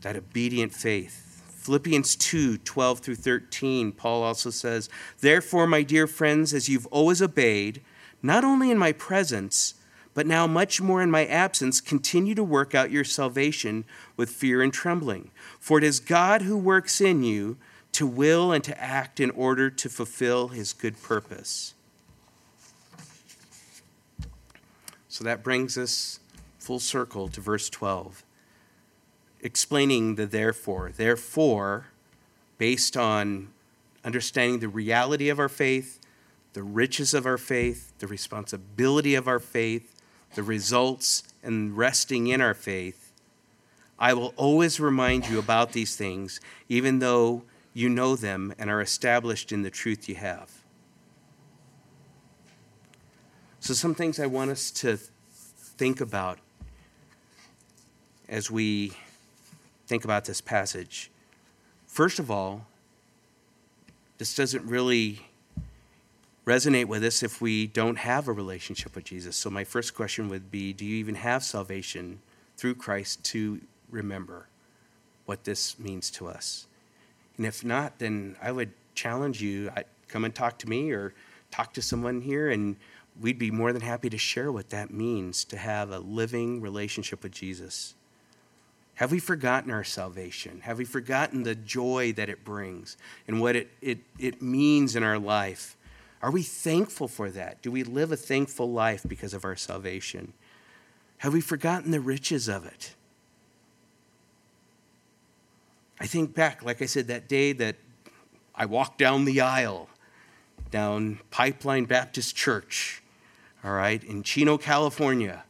That 0.02 0.16
obedient 0.16 0.74
faith 0.74 1.25
Philippians 1.66 2.16
2 2.18 2.60
12 2.60 3.00
through 3.00 3.16
13, 3.16 3.92
Paul 3.92 4.22
also 4.22 4.52
says, 4.52 4.88
Therefore, 5.22 5.66
my 5.66 5.82
dear 5.82 6.06
friends, 6.06 6.54
as 6.54 6.70
you've 6.70 6.86
always 6.88 7.24
obeyed, 7.24 7.82
not 8.22 8.44
only 8.44 8.70
in 8.70 8.78
my 8.78 8.92
presence, 8.92 9.74
but 10.14 10.28
now 10.28 10.46
much 10.46 10.80
more 10.80 11.02
in 11.02 11.10
my 11.10 11.26
absence, 11.26 11.82
continue 11.82 12.36
to 12.36 12.44
work 12.44 12.76
out 12.76 12.92
your 12.92 13.04
salvation 13.04 13.84
with 14.16 14.30
fear 14.30 14.62
and 14.62 14.72
trembling. 14.72 15.32
For 15.60 15.80
it 15.80 15.84
is 15.84 16.00
God 16.00 16.44
who 16.44 16.56
works 16.56 17.02
in 17.02 17.24
you 17.24 17.58
to 17.94 18.06
will 18.06 18.52
and 18.52 18.64
to 18.64 18.80
act 18.80 19.20
in 19.20 19.32
order 19.32 19.72
to 19.72 19.90
fulfill 19.90 20.50
his 20.50 20.72
good 20.72 21.02
purpose. 21.02 21.74
So 25.08 25.24
that 25.24 25.44
brings 25.44 25.80
us 25.80 26.20
full 26.60 26.80
circle 26.80 27.28
to 27.30 27.42
verse 27.42 27.72
12 27.72 28.25
explaining 29.46 30.16
the 30.16 30.26
therefore. 30.26 30.92
Therefore, 30.98 31.86
based 32.58 32.98
on 32.98 33.50
understanding 34.04 34.60
the 34.60 34.68
reality 34.68 35.30
of 35.30 35.38
our 35.38 35.48
faith, 35.48 36.00
the 36.54 36.64
riches 36.64 37.14
of 37.14 37.28
our 37.28 37.38
faith, 37.38 37.94
the 38.00 38.08
responsibility 38.08 39.14
of 39.14 39.28
our 39.28 39.40
faith, 39.40 40.02
the 40.34 40.42
results, 40.42 41.22
and 41.44 41.78
resting 41.78 42.26
in 42.26 42.42
our 42.42 42.56
faith, 42.56 43.14
I 44.00 44.16
will 44.16 44.34
always 44.36 44.80
remind 44.80 45.30
you 45.30 45.38
about 45.38 45.74
these 45.74 45.96
things, 45.96 46.42
even 46.68 46.98
though 46.98 47.44
you 47.72 47.88
know 47.88 48.16
them 48.16 48.52
and 48.58 48.72
are 48.72 48.82
established 48.82 49.52
in 49.52 49.62
the 49.62 49.70
truth 49.70 50.10
you 50.10 50.16
have. 50.16 50.52
So, 53.60 53.76
some 53.76 53.94
things 53.94 54.20
I 54.20 54.26
want 54.26 54.50
us 54.50 54.72
to 54.72 54.98
think 54.98 56.02
about 56.02 56.40
as 58.28 58.50
we 58.50 58.94
think 59.88 60.04
about 60.04 60.26
this 60.26 60.42
passage. 60.42 61.12
First 61.88 62.20
of 62.20 62.30
all, 62.30 62.68
this 64.18 64.36
doesn't 64.36 64.66
really 64.66 65.28
resonate 66.46 66.86
with 66.86 67.04
us 67.04 67.24
if 67.24 67.42
we 67.42 67.68
don't 67.68 67.98
have 67.98 68.28
a 68.28 68.32
relationship 68.32 68.96
with 68.96 69.04
Jesus. 69.04 69.36
So, 69.36 69.50
my 69.50 69.64
first 69.64 69.96
question 69.96 70.30
would 70.30 70.52
be 70.52 70.74
Do 70.74 70.86
you 70.86 70.96
even 70.98 71.16
have 71.16 71.44
salvation 71.44 72.20
through 72.58 72.76
Christ 72.76 73.24
to 73.26 73.62
remember 73.90 74.48
what 75.26 75.44
this 75.44 75.78
means 75.80 76.10
to 76.12 76.28
us? 76.28 76.68
And 77.38 77.46
if 77.46 77.64
not, 77.64 78.00
then 78.00 78.38
I 78.42 78.52
would 78.52 78.72
challenge 78.94 79.42
you 79.42 79.70
come 80.08 80.24
and 80.24 80.34
talk 80.34 80.58
to 80.60 80.70
me 80.70 80.92
or 80.92 81.14
talk 81.52 81.74
to 81.74 81.82
someone 81.82 82.22
here, 82.22 82.50
and 82.50 82.76
we'd 83.20 83.40
be 83.40 83.52
more 83.52 83.74
than 83.74 83.82
happy 83.82 84.10
to 84.10 84.18
share 84.18 84.52
what 84.52 84.70
that 84.70 84.92
means 84.92 85.44
to 85.46 85.58
have 85.58 85.92
a 85.92 86.00
living 86.00 86.62
relationship 86.62 87.24
with 87.24 87.32
Jesus. 87.32 87.96
Have 88.96 89.12
we 89.12 89.20
forgotten 89.20 89.72
our 89.72 89.84
salvation? 89.84 90.62
Have 90.62 90.78
we 90.78 90.86
forgotten 90.86 91.44
the 91.44 91.56
joy 91.56 92.14
that 92.14 92.30
it 92.30 92.46
brings 92.46 92.98
and 93.28 93.42
what 93.42 93.56
it, 93.56 93.70
it, 93.82 94.00
it 94.18 94.42
means 94.42 94.96
in 94.96 95.04
our 95.04 95.20
life? 95.20 95.76
Are 96.22 96.32
we 96.32 96.44
thankful 96.44 97.08
for 97.08 97.30
that? 97.32 97.62
Do 97.62 97.72
we 97.72 97.84
live 97.84 98.12
a 98.12 98.18
thankful 98.18 98.72
life 98.72 99.06
because 99.08 99.34
of 99.34 99.44
our 99.44 99.56
salvation? 99.56 100.34
Have 101.20 101.34
we 101.34 101.42
forgotten 101.42 101.92
the 101.92 102.00
riches 102.00 102.48
of 102.48 102.66
it? 102.66 102.96
I 106.00 106.08
think 106.08 106.34
back, 106.34 106.64
like 106.64 106.82
I 106.82 106.86
said, 106.86 107.08
that 107.08 107.28
day 107.28 107.52
that 107.54 107.76
I 108.54 108.66
walked 108.66 108.98
down 108.98 109.26
the 109.26 109.42
aisle 109.42 109.90
down 110.72 111.20
Pipeline 111.32 111.86
Baptist 111.86 112.36
Church, 112.36 113.02
all 113.64 113.72
right, 113.72 114.04
in 114.04 114.24
Chino, 114.24 114.58
California, 114.58 115.44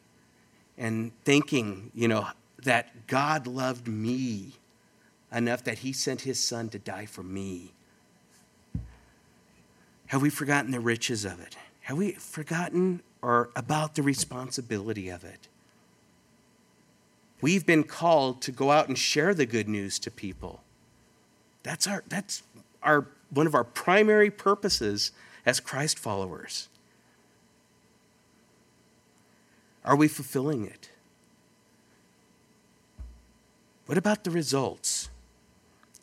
and 0.78 1.12
thinking, 1.24 1.92
you 1.96 2.08
know, 2.08 2.28
that 2.66 3.08
God 3.08 3.48
loved 3.48 3.88
me 3.88 4.54
enough 5.32 5.64
that 5.64 5.80
he 5.80 5.94
sent 5.94 6.22
his 6.22 6.42
son 6.42 6.70
to 6.70 6.80
die 6.80 7.06
for 7.06 7.24
me? 7.24 7.72
Have 10.08 10.22
we 10.22 10.30
forgotten 10.30 10.72
the 10.72 10.80
riches 10.80 11.26
of 11.26 11.40
it? 11.40 11.58
Have 11.82 11.98
we 11.98 12.12
forgotten 12.14 13.02
or 13.22 13.50
about 13.56 13.96
the 13.96 14.04
responsibility 14.04 15.10
of 15.10 15.24
it? 15.24 15.48
We've 17.42 17.66
been 17.66 17.84
called 17.84 18.42
to 18.44 18.52
go 18.52 18.72
out 18.72 18.88
and 18.88 18.98
share 18.98 19.34
the 19.34 19.46
good 19.46 19.68
news 19.68 20.00
to 20.00 20.12
people. 20.12 20.62
That's 21.64 21.88
our 21.88 22.04
that's 22.08 22.44
our 22.82 23.08
one 23.30 23.48
of 23.48 23.56
our 23.56 23.64
primary 23.64 24.30
purposes 24.30 25.12
as 25.46 25.60
Christ 25.60 26.00
followers. 26.00 26.70
Are 29.84 29.96
we 29.96 30.08
fulfilling 30.08 30.66
it? 30.66 30.90
What 33.86 33.98
about 33.98 34.24
the 34.24 34.32
results? 34.32 35.10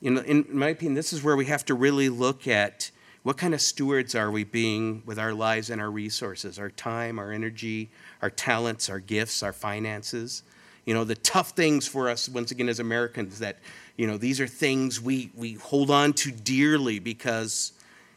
You 0.01 0.11
know, 0.11 0.21
in 0.23 0.47
my 0.51 0.69
opinion, 0.69 0.95
this 0.95 1.13
is 1.13 1.23
where 1.23 1.37
we 1.37 1.47
have 1.47 1.65
to 1.67 1.75
really 1.75 2.09
look 2.09 2.47
at 2.47 2.91
what 3.23 3.37
kind 3.37 3.55
of 3.55 3.61
stewards 3.61 4.15
are 4.15 4.31
we 4.31 4.45
being 4.45 5.03
with 5.07 5.19
our 5.19 5.33
lives 5.33 5.71
and 5.71 5.81
our 5.81 5.91
resources, 5.91 6.59
our 6.59 6.71
time, 6.71 7.19
our 7.19 7.31
energy, 7.31 7.89
our 8.21 8.31
talents, 8.31 8.91
our 8.91 8.99
gifts, 8.99 9.43
our 9.43 9.53
finances. 9.53 10.43
You 10.85 10.95
know, 10.95 11.05
the 11.05 11.15
tough 11.15 11.51
things 11.51 11.87
for 11.87 12.09
us, 12.09 12.29
once 12.29 12.51
again, 12.51 12.69
as 12.69 12.81
Americans, 12.81 13.39
that, 13.39 13.59
you 13.97 14.09
know, 14.09 14.17
these 14.17 14.41
are 14.41 14.49
things 14.49 15.01
we, 15.01 15.31
we 15.37 15.55
hold 15.55 15.91
on 15.91 16.13
to 16.15 16.33
dearly 16.33 16.99
because, 16.99 17.73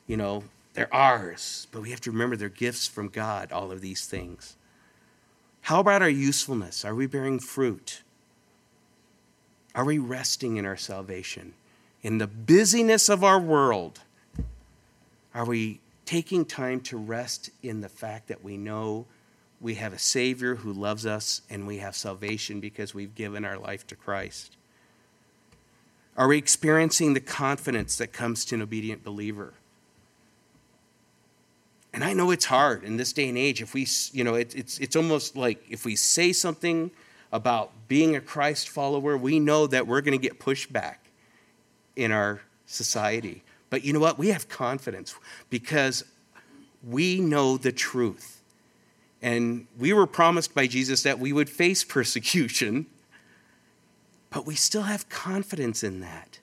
you 0.08 0.18
know, 0.18 0.44
they're 0.74 0.94
ours. 0.94 1.68
But 1.72 1.84
we 1.84 1.92
have 1.92 2.02
to 2.02 2.12
remember 2.12 2.36
they're 2.36 2.50
gifts 2.50 2.88
from 2.88 3.10
God, 3.10 3.52
all 3.52 3.72
of 3.72 3.82
these 3.82 4.08
things. 4.08 4.56
How 5.62 5.80
about 5.80 6.02
our 6.02 6.10
usefulness? 6.10 6.84
Are 6.84 6.96
we 6.96 7.06
bearing 7.06 7.40
fruit? 7.40 8.02
Are 9.76 9.84
we 9.84 9.98
resting 9.98 10.56
in 10.56 10.66
our 10.66 10.78
salvation? 10.78 11.54
In 12.02 12.18
the 12.18 12.28
busyness 12.28 13.10
of 13.10 13.24
our 13.24 13.40
world, 13.40 14.00
are 15.34 15.46
we 15.46 15.82
taking 16.06 16.46
time 16.46 16.80
to 16.80 16.98
rest 16.98 17.50
in 17.62 17.82
the 17.82 17.90
fact 17.90 18.30
that 18.30 18.44
we 18.44 18.56
know 18.56 19.06
we 19.60 19.76
have 19.76 19.92
a 19.92 20.00
Savior 20.00 20.56
who 20.56 20.72
loves 20.72 21.06
us 21.06 21.42
and 21.50 21.68
we 21.68 21.80
have 21.80 21.96
salvation 21.96 22.62
because 22.62 22.94
we've 22.94 23.16
given 23.16 23.44
our 23.44 23.58
life 23.58 23.86
to 23.88 23.96
Christ? 23.96 24.56
Are 26.16 26.30
we 26.30 26.38
experiencing 26.38 27.14
the 27.14 27.20
confidence 27.20 27.98
that 27.98 28.14
comes 28.14 28.46
to 28.46 28.56
an 28.56 28.62
obedient 28.62 29.04
believer? 29.04 29.54
And 31.94 32.04
I 32.04 32.14
know 32.14 32.32
it's 32.32 32.46
hard 32.46 32.84
in 32.84 32.96
this 32.96 33.12
day 33.12 33.28
and 33.28 33.38
age. 33.38 33.62
If 33.62 33.74
we, 33.74 33.88
you 34.14 34.24
know, 34.24 34.36
it, 34.36 34.56
it's, 34.56 34.80
it's 34.80 34.96
almost 34.96 35.36
like 35.36 35.66
if 35.70 35.84
we 35.84 35.98
say 35.98 36.32
something 36.32 36.92
about 37.36 37.72
being 37.90 38.16
a 38.16 38.22
Christ 38.22 38.70
follower, 38.70 39.18
we 39.18 39.40
know 39.40 39.68
that 39.68 39.86
we're 39.86 40.00
going 40.00 40.18
to 40.18 40.22
get 40.22 40.40
pushback 40.40 40.96
in 41.98 42.12
our 42.12 42.42
society. 42.66 43.44
But 43.70 43.84
you 43.84 43.92
know 43.92 44.00
what? 44.00 44.18
We 44.18 44.30
have 44.30 44.48
confidence 44.48 45.14
because 45.50 46.06
we 46.82 47.20
know 47.20 47.58
the 47.58 47.74
truth. 47.74 48.42
And 49.22 49.68
we 49.78 49.92
were 49.92 50.08
promised 50.08 50.56
by 50.56 50.68
Jesus 50.68 51.04
that 51.04 51.20
we 51.20 51.34
would 51.34 51.50
face 51.50 51.84
persecution, 51.98 52.86
but 54.30 54.46
we 54.46 54.56
still 54.56 54.84
have 54.84 55.10
confidence 55.10 55.84
in 55.84 56.00
that 56.00 56.40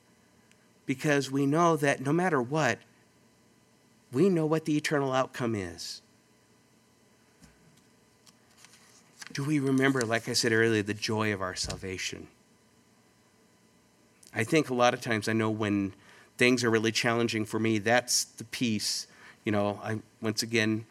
because 0.84 1.30
we 1.30 1.46
know 1.46 1.76
that 1.76 2.04
no 2.04 2.12
matter 2.12 2.42
what, 2.42 2.78
we 4.12 4.28
know 4.28 4.44
what 4.44 4.66
the 4.66 4.76
eternal 4.76 5.12
outcome 5.12 5.54
is. 5.54 6.02
Do 9.32 9.44
we 9.44 9.60
remember, 9.60 10.02
like 10.02 10.28
I 10.28 10.34
said 10.34 10.52
earlier, 10.52 10.82
the 10.82 10.94
joy 10.94 11.32
of 11.32 11.40
our 11.40 11.54
salvation? 11.54 12.28
I 14.34 14.44
think 14.44 14.70
a 14.70 14.74
lot 14.74 14.94
of 14.94 15.00
times 15.00 15.28
I 15.28 15.32
know 15.32 15.50
when 15.50 15.94
things 16.36 16.64
are 16.64 16.70
really 16.70 16.92
challenging 16.92 17.44
for 17.44 17.58
me, 17.58 17.78
that's 17.78 18.24
the 18.24 18.44
piece. 18.44 19.06
You 19.44 19.52
know, 19.52 19.80
I 19.82 20.00
once 20.20 20.42
again 20.42 20.84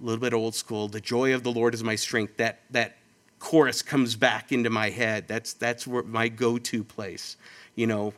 a 0.00 0.04
little 0.04 0.20
bit 0.20 0.34
old 0.34 0.54
school. 0.54 0.88
The 0.88 1.00
joy 1.00 1.34
of 1.34 1.42
the 1.42 1.52
Lord 1.52 1.74
is 1.74 1.82
my 1.82 1.94
strength. 1.94 2.36
That 2.36 2.60
that 2.70 2.96
chorus 3.38 3.82
comes 3.82 4.16
back 4.16 4.52
into 4.52 4.70
my 4.70 4.90
head. 4.90 5.28
That's 5.28 5.52
that's 5.54 5.86
where 5.86 6.02
my 6.02 6.28
go-to 6.28 6.84
place. 6.84 7.36
You 7.74 7.86
know, 7.86 8.14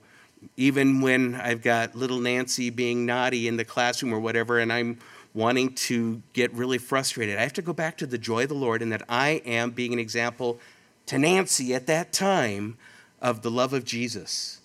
even 0.56 1.00
when 1.00 1.34
I've 1.34 1.62
got 1.62 1.94
little 1.94 2.18
Nancy 2.18 2.70
being 2.70 3.06
naughty 3.06 3.48
in 3.48 3.56
the 3.56 3.64
classroom 3.64 4.12
or 4.12 4.20
whatever, 4.20 4.58
and 4.58 4.72
I'm 4.72 4.98
wanting 5.34 5.74
to 5.74 6.22
get 6.32 6.52
really 6.54 6.78
frustrated, 6.78 7.36
I 7.36 7.42
have 7.42 7.52
to 7.54 7.62
go 7.62 7.72
back 7.72 7.98
to 7.98 8.06
the 8.06 8.18
joy 8.18 8.44
of 8.44 8.48
the 8.48 8.54
Lord 8.54 8.80
and 8.80 8.92
that 8.92 9.02
I 9.08 9.42
am 9.44 9.70
being 9.70 9.92
an 9.92 9.98
example 9.98 10.58
to 11.06 11.18
Nancy 11.18 11.74
at 11.74 11.86
that 11.88 12.12
time 12.12 12.78
of 13.20 13.42
the 13.42 13.50
love 13.50 13.72
of 13.72 13.84
Jesus 13.84 14.60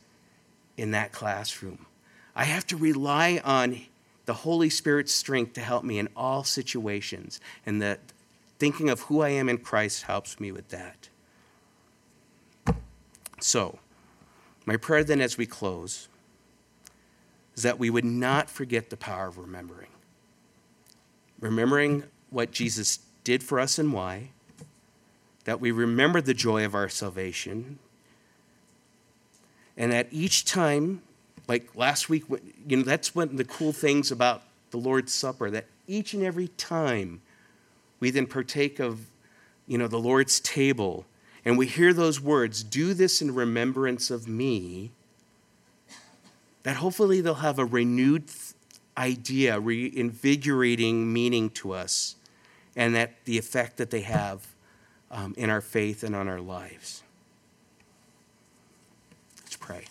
in 0.78 0.92
that 0.92 1.12
classroom. 1.12 1.88
I 2.36 2.44
have 2.46 2.66
to 2.68 2.78
rely 2.78 3.42
on 3.44 3.82
the 4.26 4.34
Holy 4.34 4.70
Spirit's 4.70 5.14
strength 5.14 5.54
to 5.54 5.62
help 5.62 5.84
me 5.84 5.98
in 5.98 6.08
all 6.16 6.44
situations, 6.44 7.40
and 7.66 7.82
that 7.82 8.00
thinking 8.60 8.90
of 8.90 9.02
who 9.02 9.22
I 9.22 9.30
am 9.30 9.50
in 9.50 9.58
Christ 9.58 10.04
helps 10.04 10.40
me 10.40 10.52
with 10.52 10.70
that. 10.70 11.10
So, 13.42 13.80
my 14.66 14.78
prayer 14.78 15.04
then 15.04 15.20
as 15.20 15.38
we 15.38 15.46
close 15.46 16.10
is 17.56 17.64
that 17.64 17.80
we 17.80 17.90
would 17.90 18.06
not 18.06 18.50
forget 18.50 18.90
the 18.90 18.98
power 18.98 19.28
of 19.28 19.38
remembering. 19.38 19.90
Remembering 21.40 22.04
what 22.30 22.52
Jesus 22.52 23.00
did 23.24 23.44
for 23.44 23.60
us 23.60 23.80
and 23.80 23.94
why, 23.94 24.30
that 25.46 25.62
we 25.62 25.72
remember 25.72 26.22
the 26.22 26.34
joy 26.34 26.66
of 26.66 26.76
our 26.76 26.90
salvation, 26.90 27.80
and 29.78 29.92
that 29.92 30.08
each 30.12 30.46
time, 30.46 31.02
like 31.48 31.76
last 31.76 32.10
week, 32.10 32.24
you 32.68 32.78
know, 32.78 32.84
that's 32.84 33.16
one 33.16 33.30
of 33.30 33.38
the 33.38 33.46
cool 33.46 33.72
things 33.72 34.12
about 34.12 34.44
the 34.72 34.78
Lord's 34.78 35.14
Supper, 35.14 35.50
that 35.50 35.66
each 35.88 36.14
and 36.14 36.24
every 36.24 36.50
time 36.50 37.22
we 38.00 38.12
then 38.12 38.28
partake 38.28 38.80
of, 38.80 39.08
you 39.66 39.78
know, 39.78 39.88
the 39.88 39.98
Lord's 39.98 40.40
table, 40.40 41.06
and 41.46 41.58
we 41.58 41.66
hear 41.66 41.94
those 41.94 42.20
words, 42.20 42.64
do 42.64 42.94
this 42.94 43.22
in 43.22 43.34
remembrance 43.34 44.12
of 44.12 44.28
me, 44.28 44.92
that 46.64 46.76
hopefully 46.76 47.22
they'll 47.22 47.36
have 47.36 47.58
a 47.58 47.66
renewed 47.66 48.26
idea, 48.98 49.60
reinvigorating 49.60 51.12
meaning 51.12 51.50
to 51.52 51.74
us, 51.74 52.16
and 52.76 52.96
that 52.96 53.26
the 53.26 53.38
effect 53.38 53.78
that 53.78 53.90
they 53.90 54.02
have 54.02 54.48
um, 55.12 55.34
in 55.38 55.50
our 55.50 55.62
faith 55.62 56.04
and 56.04 56.16
on 56.16 56.28
our 56.28 56.42
lives. 56.42 57.04
Let's 59.42 59.56
pray. 59.56 59.86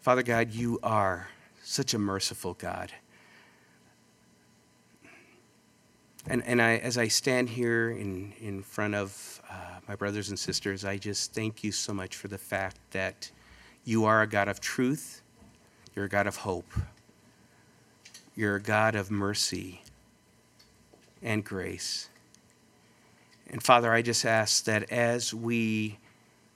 Father 0.00 0.22
God, 0.22 0.52
you 0.52 0.80
are 0.82 1.28
such 1.62 1.94
a 1.94 1.98
merciful 1.98 2.54
God. 2.54 2.92
And, 6.28 6.44
and 6.44 6.62
I, 6.62 6.76
as 6.76 6.98
I 6.98 7.08
stand 7.08 7.48
here 7.48 7.90
in, 7.90 8.32
in 8.40 8.62
front 8.62 8.94
of 8.94 9.42
uh, 9.50 9.54
my 9.88 9.96
brothers 9.96 10.28
and 10.28 10.38
sisters, 10.38 10.84
I 10.84 10.96
just 10.96 11.34
thank 11.34 11.64
you 11.64 11.72
so 11.72 11.92
much 11.92 12.16
for 12.16 12.28
the 12.28 12.38
fact 12.38 12.76
that 12.92 13.30
you 13.84 14.04
are 14.04 14.22
a 14.22 14.26
God 14.26 14.48
of 14.48 14.60
truth, 14.60 15.22
you're 15.96 16.04
a 16.04 16.08
God 16.08 16.28
of 16.28 16.36
hope, 16.36 16.70
you're 18.36 18.56
a 18.56 18.62
God 18.62 18.94
of 18.94 19.10
mercy, 19.10 19.82
and 21.22 21.44
grace. 21.44 22.08
And 23.48 23.62
Father, 23.62 23.92
I 23.92 24.02
just 24.02 24.24
ask 24.24 24.64
that 24.64 24.90
as 24.92 25.34
we 25.34 25.98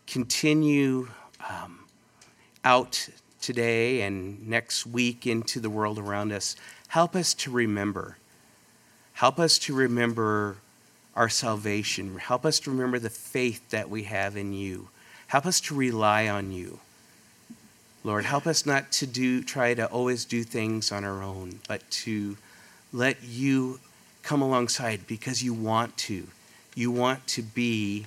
continue 0.06 1.08
um, 1.48 1.80
out 2.64 3.08
today 3.40 4.02
and 4.02 4.48
next 4.48 4.86
week 4.86 5.26
into 5.26 5.60
the 5.60 5.70
world 5.70 5.98
around 5.98 6.32
us, 6.32 6.56
help 6.88 7.16
us 7.16 7.34
to 7.34 7.50
remember. 7.50 8.16
Help 9.16 9.38
us 9.38 9.58
to 9.58 9.74
remember 9.74 10.58
our 11.14 11.30
salvation. 11.30 12.18
Help 12.18 12.44
us 12.44 12.60
to 12.60 12.70
remember 12.70 12.98
the 12.98 13.08
faith 13.08 13.70
that 13.70 13.88
we 13.88 14.02
have 14.02 14.36
in 14.36 14.52
you. 14.52 14.88
Help 15.28 15.46
us 15.46 15.58
to 15.58 15.74
rely 15.74 16.28
on 16.28 16.52
you. 16.52 16.80
Lord, 18.04 18.26
help 18.26 18.46
us 18.46 18.66
not 18.66 18.92
to 18.92 19.06
do 19.06 19.42
try 19.42 19.72
to 19.72 19.86
always 19.86 20.26
do 20.26 20.42
things 20.44 20.92
on 20.92 21.02
our 21.02 21.22
own, 21.22 21.60
but 21.66 21.90
to 22.02 22.36
let 22.92 23.22
you 23.24 23.80
come 24.22 24.42
alongside 24.42 25.06
because 25.06 25.42
you 25.42 25.54
want 25.54 25.96
to. 25.96 26.26
You 26.74 26.90
want 26.90 27.26
to 27.28 27.42
be 27.42 28.04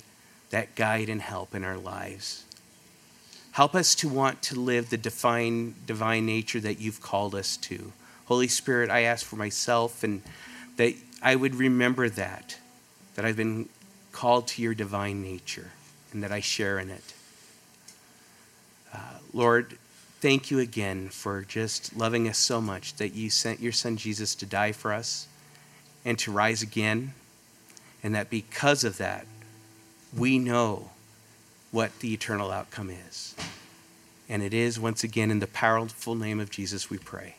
that 0.50 0.76
guide 0.76 1.08
and 1.08 1.20
help 1.20 1.56
in 1.56 1.64
our 1.64 1.76
lives. 1.76 2.44
Help 3.50 3.74
us 3.74 3.96
to 3.96 4.08
want 4.08 4.42
to 4.42 4.54
live 4.54 4.90
the 4.90 4.96
divine, 4.96 5.74
divine 5.86 6.24
nature 6.24 6.60
that 6.60 6.78
you've 6.78 7.02
called 7.02 7.34
us 7.34 7.56
to. 7.56 7.90
Holy 8.26 8.46
Spirit, 8.46 8.90
I 8.90 9.00
ask 9.00 9.26
for 9.26 9.34
myself 9.34 10.04
and 10.04 10.22
that 10.76 10.94
I 11.22 11.36
would 11.36 11.54
remember 11.54 12.08
that, 12.08 12.58
that 13.14 13.24
I've 13.24 13.36
been 13.36 13.68
called 14.12 14.48
to 14.48 14.62
your 14.62 14.74
divine 14.74 15.22
nature 15.22 15.70
and 16.12 16.22
that 16.22 16.32
I 16.32 16.40
share 16.40 16.78
in 16.78 16.90
it. 16.90 17.12
Uh, 18.92 18.98
Lord, 19.32 19.78
thank 20.20 20.50
you 20.50 20.58
again 20.58 21.08
for 21.08 21.42
just 21.42 21.96
loving 21.96 22.28
us 22.28 22.38
so 22.38 22.60
much 22.60 22.96
that 22.96 23.14
you 23.14 23.30
sent 23.30 23.60
your 23.60 23.72
son 23.72 23.96
Jesus 23.96 24.34
to 24.36 24.46
die 24.46 24.72
for 24.72 24.92
us 24.92 25.28
and 26.04 26.18
to 26.18 26.32
rise 26.32 26.62
again. 26.62 27.14
And 28.02 28.14
that 28.14 28.30
because 28.30 28.82
of 28.82 28.96
that, 28.98 29.26
we 30.16 30.38
know 30.38 30.90
what 31.70 32.00
the 32.00 32.12
eternal 32.12 32.50
outcome 32.50 32.90
is. 32.90 33.34
And 34.28 34.42
it 34.42 34.54
is, 34.54 34.80
once 34.80 35.04
again, 35.04 35.30
in 35.30 35.40
the 35.40 35.46
powerful 35.46 36.14
name 36.14 36.40
of 36.40 36.50
Jesus 36.50 36.88
we 36.88 36.98
pray. 36.98 37.36